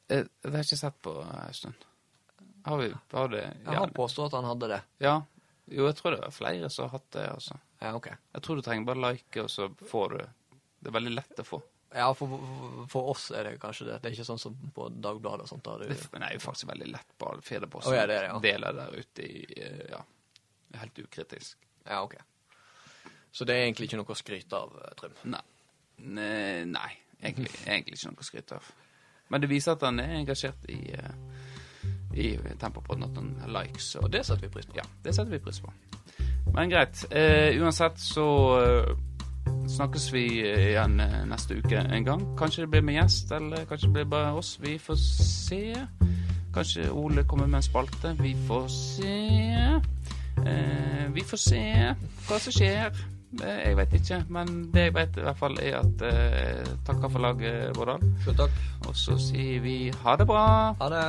[0.07, 1.85] Det har Jeg, ikke sett på en stund.
[2.65, 3.43] Har vi har det?
[3.65, 4.81] Jeg har påstått at han hadde det.
[4.99, 5.21] ja.
[5.71, 7.55] Jo, jeg tror det er flere som har hatt det, altså.
[7.79, 8.07] Ja, ok.
[8.33, 10.17] Jeg tror du trenger bare like, og så får du
[10.81, 11.59] Det er veldig lett å få.
[11.95, 12.33] Ja, for,
[12.91, 13.99] for oss er det kanskje det.
[14.01, 15.63] Det er ikke sånn som på Dagbladet og sånt.
[15.63, 15.77] Da.
[15.79, 17.93] Det, det er jo faktisk veldig lett på Firdaposten.
[17.93, 18.41] Oh, ja, det er det, ja.
[18.43, 20.01] Deler der ute i eh, Ja.
[20.81, 21.57] Helt ukritisk.
[21.87, 22.15] ja, ok.
[23.31, 25.15] Så det er egentlig ikke noe å skryte av, eh, Trym.
[25.31, 25.43] Nei.
[26.67, 26.91] Nei,
[27.23, 28.71] egentlig, egentlig ikke noe å skryte av.
[29.31, 31.13] Men det viser at han er engasjert i, eh,
[32.13, 33.95] i Tempopodden, at han likes.
[33.95, 34.75] Og det setter vi pris på.
[34.75, 35.71] ja, det setter vi pris på.
[36.53, 37.05] Men greit.
[37.11, 38.27] Eh, uansett så
[38.59, 38.95] eh,
[39.67, 42.25] snakkes vi igjen eh, neste uke en gang.
[42.37, 44.57] Kanskje det blir med gjest, eller kanskje det blir bare oss.
[44.61, 45.63] Vi får se.
[46.53, 48.15] Kanskje Ole kommer med en spalte.
[48.19, 49.15] Vi får se.
[50.45, 51.63] Eh, vi får se
[52.27, 53.20] hva som skjer.
[53.39, 57.23] Jeg vet ikke, men det jeg vet i hvert fall er at eh, takker for
[57.23, 58.03] laget, Vårdal.
[58.25, 58.57] Sjøl takk.
[58.89, 60.45] Og så sier vi ha det bra.
[60.81, 61.05] Ha det.